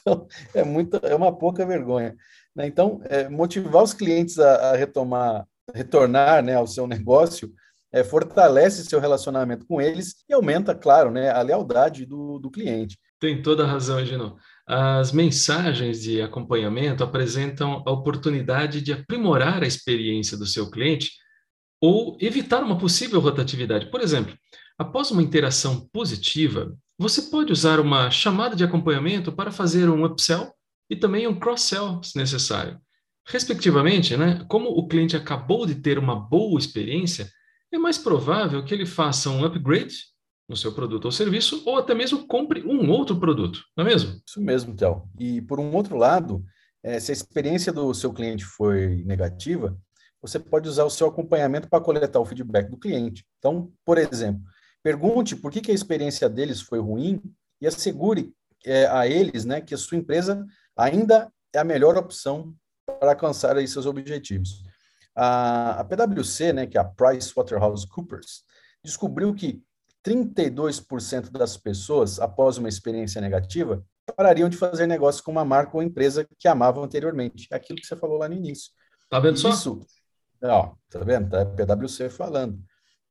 Então, 0.00 0.26
é, 0.54 0.62
muito, 0.62 0.98
é 1.02 1.14
uma 1.14 1.36
pouca 1.36 1.64
vergonha. 1.66 2.14
Né? 2.54 2.66
Então, 2.66 3.00
é, 3.04 3.28
motivar 3.28 3.82
os 3.82 3.92
clientes 3.92 4.38
a, 4.38 4.70
a, 4.70 4.76
retomar, 4.76 5.46
retornar 5.74 6.44
né, 6.44 6.54
ao 6.54 6.66
seu 6.66 6.86
negócio, 6.86 7.52
é, 7.92 8.04
fortalece 8.04 8.84
seu 8.84 9.00
relacionamento 9.00 9.66
com 9.66 9.80
eles 9.80 10.16
e 10.28 10.34
aumenta, 10.34 10.74
claro, 10.74 11.10
né, 11.10 11.30
a 11.30 11.42
lealdade 11.42 12.04
do, 12.04 12.38
do 12.38 12.50
cliente. 12.50 12.98
Tem 13.18 13.42
toda 13.42 13.64
a 13.64 13.66
razão, 13.66 14.04
Gino. 14.04 14.36
As 14.66 15.12
mensagens 15.12 16.02
de 16.02 16.20
acompanhamento 16.20 17.02
apresentam 17.02 17.82
a 17.86 17.90
oportunidade 17.90 18.82
de 18.82 18.92
aprimorar 18.92 19.62
a 19.62 19.66
experiência 19.66 20.36
do 20.36 20.44
seu 20.44 20.70
cliente 20.70 21.12
ou 21.80 22.16
evitar 22.20 22.62
uma 22.62 22.78
possível 22.78 23.20
rotatividade. 23.20 23.90
Por 23.90 24.00
exemplo, 24.00 24.36
após 24.78 25.10
uma 25.10 25.22
interação 25.22 25.88
positiva, 25.92 26.76
você 26.98 27.22
pode 27.22 27.52
usar 27.52 27.78
uma 27.80 28.10
chamada 28.10 28.56
de 28.56 28.64
acompanhamento 28.64 29.30
para 29.30 29.52
fazer 29.52 29.88
um 29.88 30.04
upsell 30.04 30.52
e 30.88 30.96
também 30.96 31.26
um 31.26 31.38
cross-sell, 31.38 32.02
se 32.02 32.16
necessário. 32.16 32.80
Respectivamente, 33.28 34.16
né, 34.16 34.44
como 34.48 34.68
o 34.68 34.86
cliente 34.86 35.16
acabou 35.16 35.66
de 35.66 35.74
ter 35.74 35.98
uma 35.98 36.14
boa 36.14 36.58
experiência, 36.58 37.28
é 37.72 37.78
mais 37.78 37.98
provável 37.98 38.64
que 38.64 38.72
ele 38.72 38.86
faça 38.86 39.28
um 39.28 39.44
upgrade 39.44 39.94
no 40.48 40.56
seu 40.56 40.72
produto 40.72 41.06
ou 41.06 41.12
serviço, 41.12 41.62
ou 41.66 41.76
até 41.76 41.92
mesmo 41.92 42.26
compre 42.26 42.62
um 42.62 42.88
outro 42.88 43.18
produto, 43.18 43.60
não 43.76 43.84
é 43.84 43.88
mesmo? 43.88 44.20
Isso 44.26 44.40
mesmo, 44.40 44.76
Théo. 44.76 45.02
E 45.18 45.42
por 45.42 45.58
um 45.58 45.74
outro 45.74 45.96
lado, 45.96 46.44
é, 46.84 47.00
se 47.00 47.10
a 47.10 47.14
experiência 47.14 47.72
do 47.72 47.92
seu 47.92 48.12
cliente 48.12 48.44
foi 48.44 49.02
negativa, 49.04 49.76
você 50.20 50.38
pode 50.38 50.68
usar 50.68 50.84
o 50.84 50.90
seu 50.90 51.06
acompanhamento 51.06 51.68
para 51.68 51.82
coletar 51.82 52.20
o 52.20 52.24
feedback 52.24 52.68
do 52.68 52.78
cliente. 52.78 53.24
Então, 53.38 53.72
por 53.84 53.98
exemplo, 53.98 54.42
pergunte 54.82 55.36
por 55.36 55.50
que, 55.50 55.60
que 55.60 55.70
a 55.70 55.74
experiência 55.74 56.28
deles 56.28 56.60
foi 56.60 56.78
ruim 56.78 57.22
e 57.60 57.66
assegure 57.66 58.34
é, 58.64 58.86
a 58.86 59.06
eles 59.06 59.44
né, 59.44 59.60
que 59.60 59.74
a 59.74 59.78
sua 59.78 59.96
empresa 59.96 60.44
ainda 60.76 61.30
é 61.54 61.58
a 61.58 61.64
melhor 61.64 61.96
opção 61.96 62.54
para 63.00 63.10
alcançar 63.10 63.56
aí 63.56 63.66
seus 63.66 63.86
objetivos. 63.86 64.62
A, 65.14 65.80
a 65.80 65.84
PwC, 65.84 66.52
né, 66.52 66.66
que 66.66 66.76
é 66.76 66.80
a 66.80 66.84
PricewaterhouseCoopers, 66.84 68.44
descobriu 68.84 69.34
que 69.34 69.62
32% 70.06 71.30
das 71.30 71.56
pessoas, 71.56 72.20
após 72.20 72.58
uma 72.58 72.68
experiência 72.68 73.20
negativa, 73.20 73.84
parariam 74.16 74.48
de 74.48 74.56
fazer 74.56 74.86
negócio 74.86 75.22
com 75.24 75.32
uma 75.32 75.44
marca 75.44 75.76
ou 75.76 75.82
empresa 75.82 76.26
que 76.38 76.46
amavam 76.46 76.84
anteriormente. 76.84 77.48
É 77.50 77.56
aquilo 77.56 77.80
que 77.80 77.86
você 77.86 77.96
falou 77.96 78.18
lá 78.18 78.28
no 78.28 78.34
início. 78.34 78.70
Tá 79.08 79.18
vendo 79.18 79.38
só? 79.38 79.50
Isso, 79.50 79.80
Ó, 80.42 80.74
tá 80.88 80.98
vendo? 81.00 81.30
Tá 81.30 81.44
PwC 81.44 82.10
falando. 82.10 82.58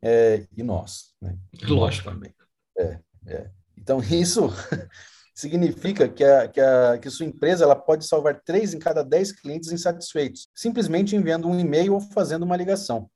É, 0.01 0.45
e 0.55 0.63
nós. 0.63 1.13
Né? 1.21 1.37
Lógico. 1.63 2.11
Também. 2.11 2.33
É, 2.77 2.99
é. 3.27 3.49
Então, 3.77 3.99
isso 4.11 4.49
significa 5.33 6.07
que 6.07 6.23
a, 6.23 6.47
que, 6.47 6.61
a, 6.61 6.97
que 6.97 7.09
sua 7.09 7.25
empresa 7.25 7.63
ela 7.63 7.75
pode 7.75 8.05
salvar 8.05 8.41
três 8.41 8.73
em 8.73 8.79
cada 8.79 9.03
dez 9.03 9.31
clientes 9.31 9.71
insatisfeitos, 9.71 10.47
simplesmente 10.55 11.15
enviando 11.15 11.47
um 11.47 11.59
e-mail 11.59 11.93
ou 11.93 12.01
fazendo 12.01 12.43
uma 12.43 12.57
ligação. 12.57 13.09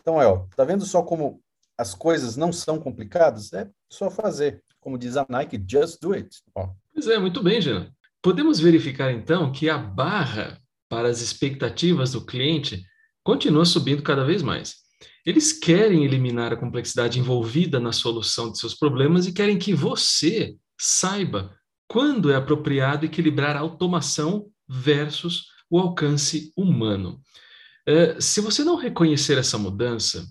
Então, 0.00 0.20
é, 0.20 0.26
ó, 0.26 0.46
tá 0.56 0.64
vendo 0.64 0.84
só 0.84 1.02
como 1.02 1.40
as 1.78 1.94
coisas 1.94 2.36
não 2.36 2.52
são 2.52 2.78
complicadas? 2.78 3.52
É 3.52 3.68
só 3.88 4.10
fazer. 4.10 4.62
Como 4.80 4.98
diz 4.98 5.16
a 5.16 5.24
Nike, 5.28 5.62
just 5.66 6.00
do 6.00 6.12
it. 6.12 6.28
Ó. 6.54 6.70
Pois 6.92 7.06
é, 7.06 7.18
muito 7.18 7.42
bem, 7.42 7.60
Jean. 7.60 7.92
Podemos 8.20 8.58
verificar, 8.60 9.12
então, 9.12 9.52
que 9.52 9.70
a 9.70 9.78
barra 9.78 10.60
para 10.88 11.08
as 11.08 11.20
expectativas 11.20 12.12
do 12.12 12.24
cliente 12.24 12.84
continua 13.22 13.64
subindo 13.64 14.02
cada 14.02 14.24
vez 14.24 14.42
mais. 14.42 14.76
Eles 15.24 15.52
querem 15.52 16.04
eliminar 16.04 16.52
a 16.52 16.56
complexidade 16.56 17.18
envolvida 17.18 17.78
na 17.78 17.92
solução 17.92 18.50
de 18.50 18.58
seus 18.58 18.74
problemas 18.74 19.26
e 19.26 19.32
querem 19.32 19.58
que 19.58 19.72
você 19.72 20.56
saiba 20.78 21.54
quando 21.86 22.30
é 22.30 22.34
apropriado 22.34 23.06
equilibrar 23.06 23.56
a 23.56 23.60
automação 23.60 24.46
versus 24.68 25.46
o 25.70 25.78
alcance 25.78 26.52
humano. 26.56 27.20
Uh, 27.88 28.20
se 28.20 28.40
você 28.40 28.64
não 28.64 28.76
reconhecer 28.76 29.38
essa 29.38 29.58
mudança, 29.58 30.26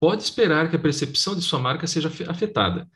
pode 0.00 0.22
esperar 0.22 0.70
que 0.70 0.76
a 0.76 0.80
percepção 0.80 1.34
de 1.34 1.42
sua 1.42 1.58
marca 1.58 1.86
seja 1.86 2.10
afetada. 2.28 2.88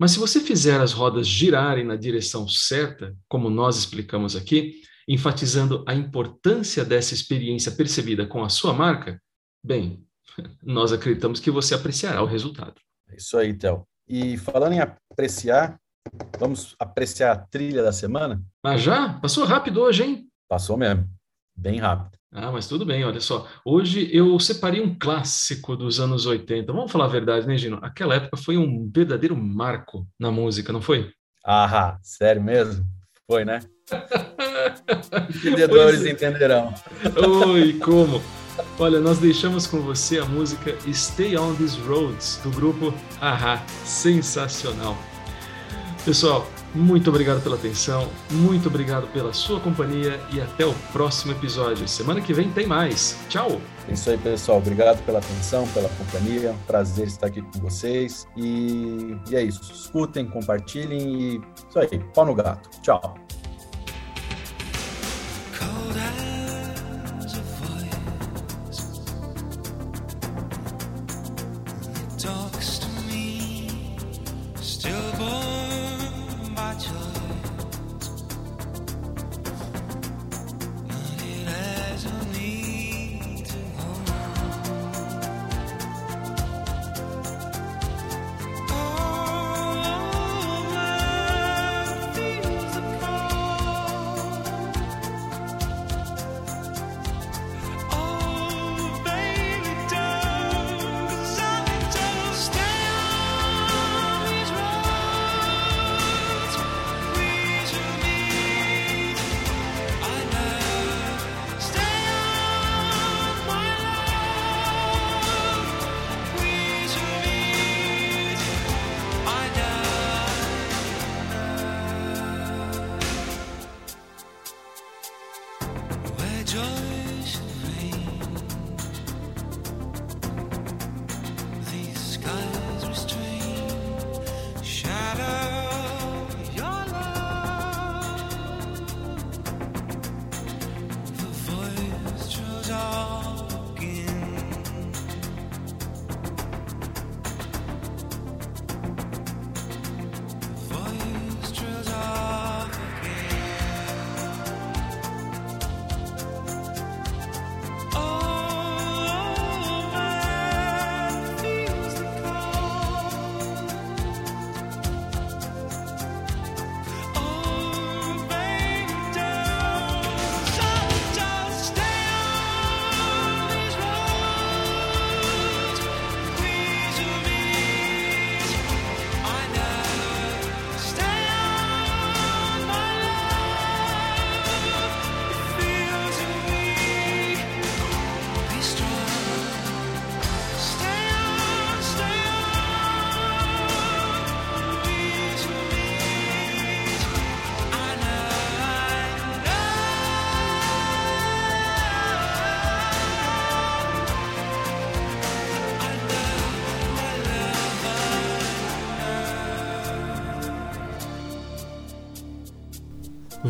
Mas 0.00 0.12
se 0.12 0.18
você 0.18 0.40
fizer 0.40 0.80
as 0.80 0.92
rodas 0.92 1.26
girarem 1.26 1.84
na 1.84 1.96
direção 1.96 2.48
certa, 2.48 3.16
como 3.28 3.50
nós 3.50 3.76
explicamos 3.76 4.36
aqui, 4.36 4.80
enfatizando 5.08 5.82
a 5.88 5.94
importância 5.94 6.84
dessa 6.84 7.14
experiência 7.14 7.72
percebida 7.72 8.26
com 8.26 8.44
a 8.44 8.50
sua 8.50 8.74
marca, 8.74 9.18
bem, 9.64 10.04
nós 10.62 10.92
acreditamos 10.92 11.40
que 11.40 11.50
você 11.50 11.74
apreciará 11.74 12.22
o 12.22 12.26
resultado. 12.26 12.74
É 13.08 13.16
isso 13.16 13.38
aí, 13.38 13.54
Théo. 13.54 13.84
E 14.06 14.36
falando 14.36 14.74
em 14.74 14.80
apreciar, 14.80 15.80
vamos 16.38 16.76
apreciar 16.78 17.32
a 17.32 17.38
trilha 17.38 17.82
da 17.82 17.92
semana? 17.92 18.42
Ah, 18.62 18.76
já? 18.76 19.14
Passou 19.14 19.44
rápido 19.44 19.80
hoje, 19.80 20.04
hein? 20.04 20.28
Passou 20.46 20.76
mesmo. 20.76 21.08
Bem 21.56 21.78
rápido. 21.78 22.18
Ah, 22.30 22.52
mas 22.52 22.68
tudo 22.68 22.84
bem, 22.84 23.04
olha 23.04 23.20
só. 23.20 23.48
Hoje 23.64 24.14
eu 24.14 24.38
separei 24.38 24.82
um 24.82 24.96
clássico 24.98 25.74
dos 25.74 25.98
anos 25.98 26.26
80. 26.26 26.70
Vamos 26.72 26.92
falar 26.92 27.06
a 27.06 27.08
verdade, 27.08 27.46
né, 27.46 27.56
Gino? 27.56 27.78
Aquela 27.82 28.14
época 28.14 28.36
foi 28.36 28.58
um 28.58 28.90
verdadeiro 28.94 29.34
marco 29.34 30.06
na 30.20 30.30
música, 30.30 30.72
não 30.72 30.82
foi? 30.82 31.10
Ah, 31.44 31.98
sério 32.02 32.42
mesmo? 32.42 32.84
Foi, 33.30 33.44
né? 33.44 33.60
Entendedores 35.28 36.02
é. 36.02 36.08
entenderão. 36.08 36.72
Oi, 37.46 37.74
como? 37.74 38.22
Olha, 38.78 39.00
nós 39.00 39.18
deixamos 39.18 39.66
com 39.66 39.82
você 39.82 40.18
a 40.18 40.24
música 40.24 40.74
Stay 40.90 41.36
on 41.36 41.54
These 41.56 41.78
Roads, 41.80 42.40
do 42.42 42.50
grupo 42.50 42.94
Aha. 43.20 43.62
Sensacional. 43.84 44.96
Pessoal, 46.06 46.48
muito 46.74 47.10
obrigado 47.10 47.42
pela 47.42 47.56
atenção, 47.56 48.08
muito 48.30 48.68
obrigado 48.68 49.06
pela 49.08 49.32
sua 49.32 49.60
companhia 49.60 50.20
e 50.32 50.40
até 50.40 50.66
o 50.66 50.74
próximo 50.92 51.32
episódio. 51.32 51.86
Semana 51.88 52.20
que 52.20 52.32
vem 52.32 52.50
tem 52.50 52.66
mais. 52.66 53.18
Tchau! 53.28 53.60
É 53.88 53.92
isso 53.92 54.10
aí, 54.10 54.18
pessoal. 54.18 54.58
Obrigado 54.58 55.02
pela 55.04 55.18
atenção, 55.18 55.66
pela 55.68 55.88
companhia. 55.90 56.54
Prazer 56.66 57.06
estar 57.06 57.28
aqui 57.28 57.40
com 57.40 57.58
vocês. 57.60 58.26
E, 58.36 59.16
e 59.30 59.36
é 59.36 59.42
isso. 59.42 59.72
Escutem, 59.72 60.26
compartilhem 60.26 61.00
e 61.00 61.40
isso 61.68 61.78
aí. 61.78 61.98
Pau 62.14 62.26
no 62.26 62.34
gato. 62.34 62.68
Tchau. 62.82 63.16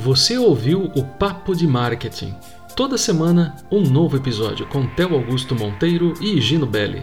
Você 0.08 0.36
ouviu 0.38 0.90
o 0.96 1.04
Papo 1.04 1.54
de 1.54 1.66
Marketing. 1.66 2.34
Toda 2.74 2.96
semana, 2.96 3.54
um 3.70 3.82
novo 3.82 4.16
episódio 4.16 4.66
com 4.66 4.86
Theo 4.86 5.14
Augusto 5.14 5.54
Monteiro 5.54 6.14
e 6.18 6.40
Gino 6.40 6.64
Belli. 6.64 7.02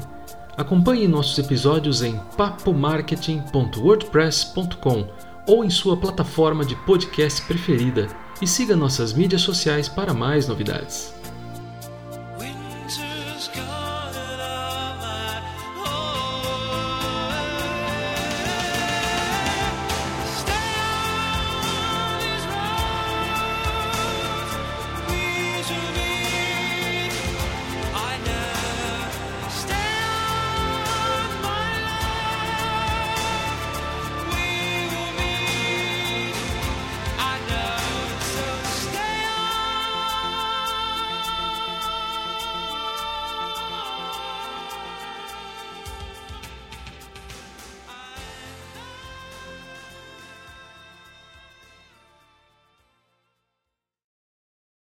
Acompanhe 0.58 1.08
nossos 1.08 1.38
episódios 1.38 2.02
em 2.02 2.20
papomarketing.wordpress.com 2.36 5.08
ou 5.46 5.64
em 5.64 5.70
sua 5.70 5.96
plataforma 5.96 6.66
de 6.66 6.76
podcast 6.78 7.44
preferida 7.44 8.08
e 8.42 8.48
siga 8.48 8.76
nossas 8.76 9.14
mídias 9.14 9.44
sociais 9.44 9.88
para 9.88 10.12
mais 10.12 10.48
novidades. 10.48 11.14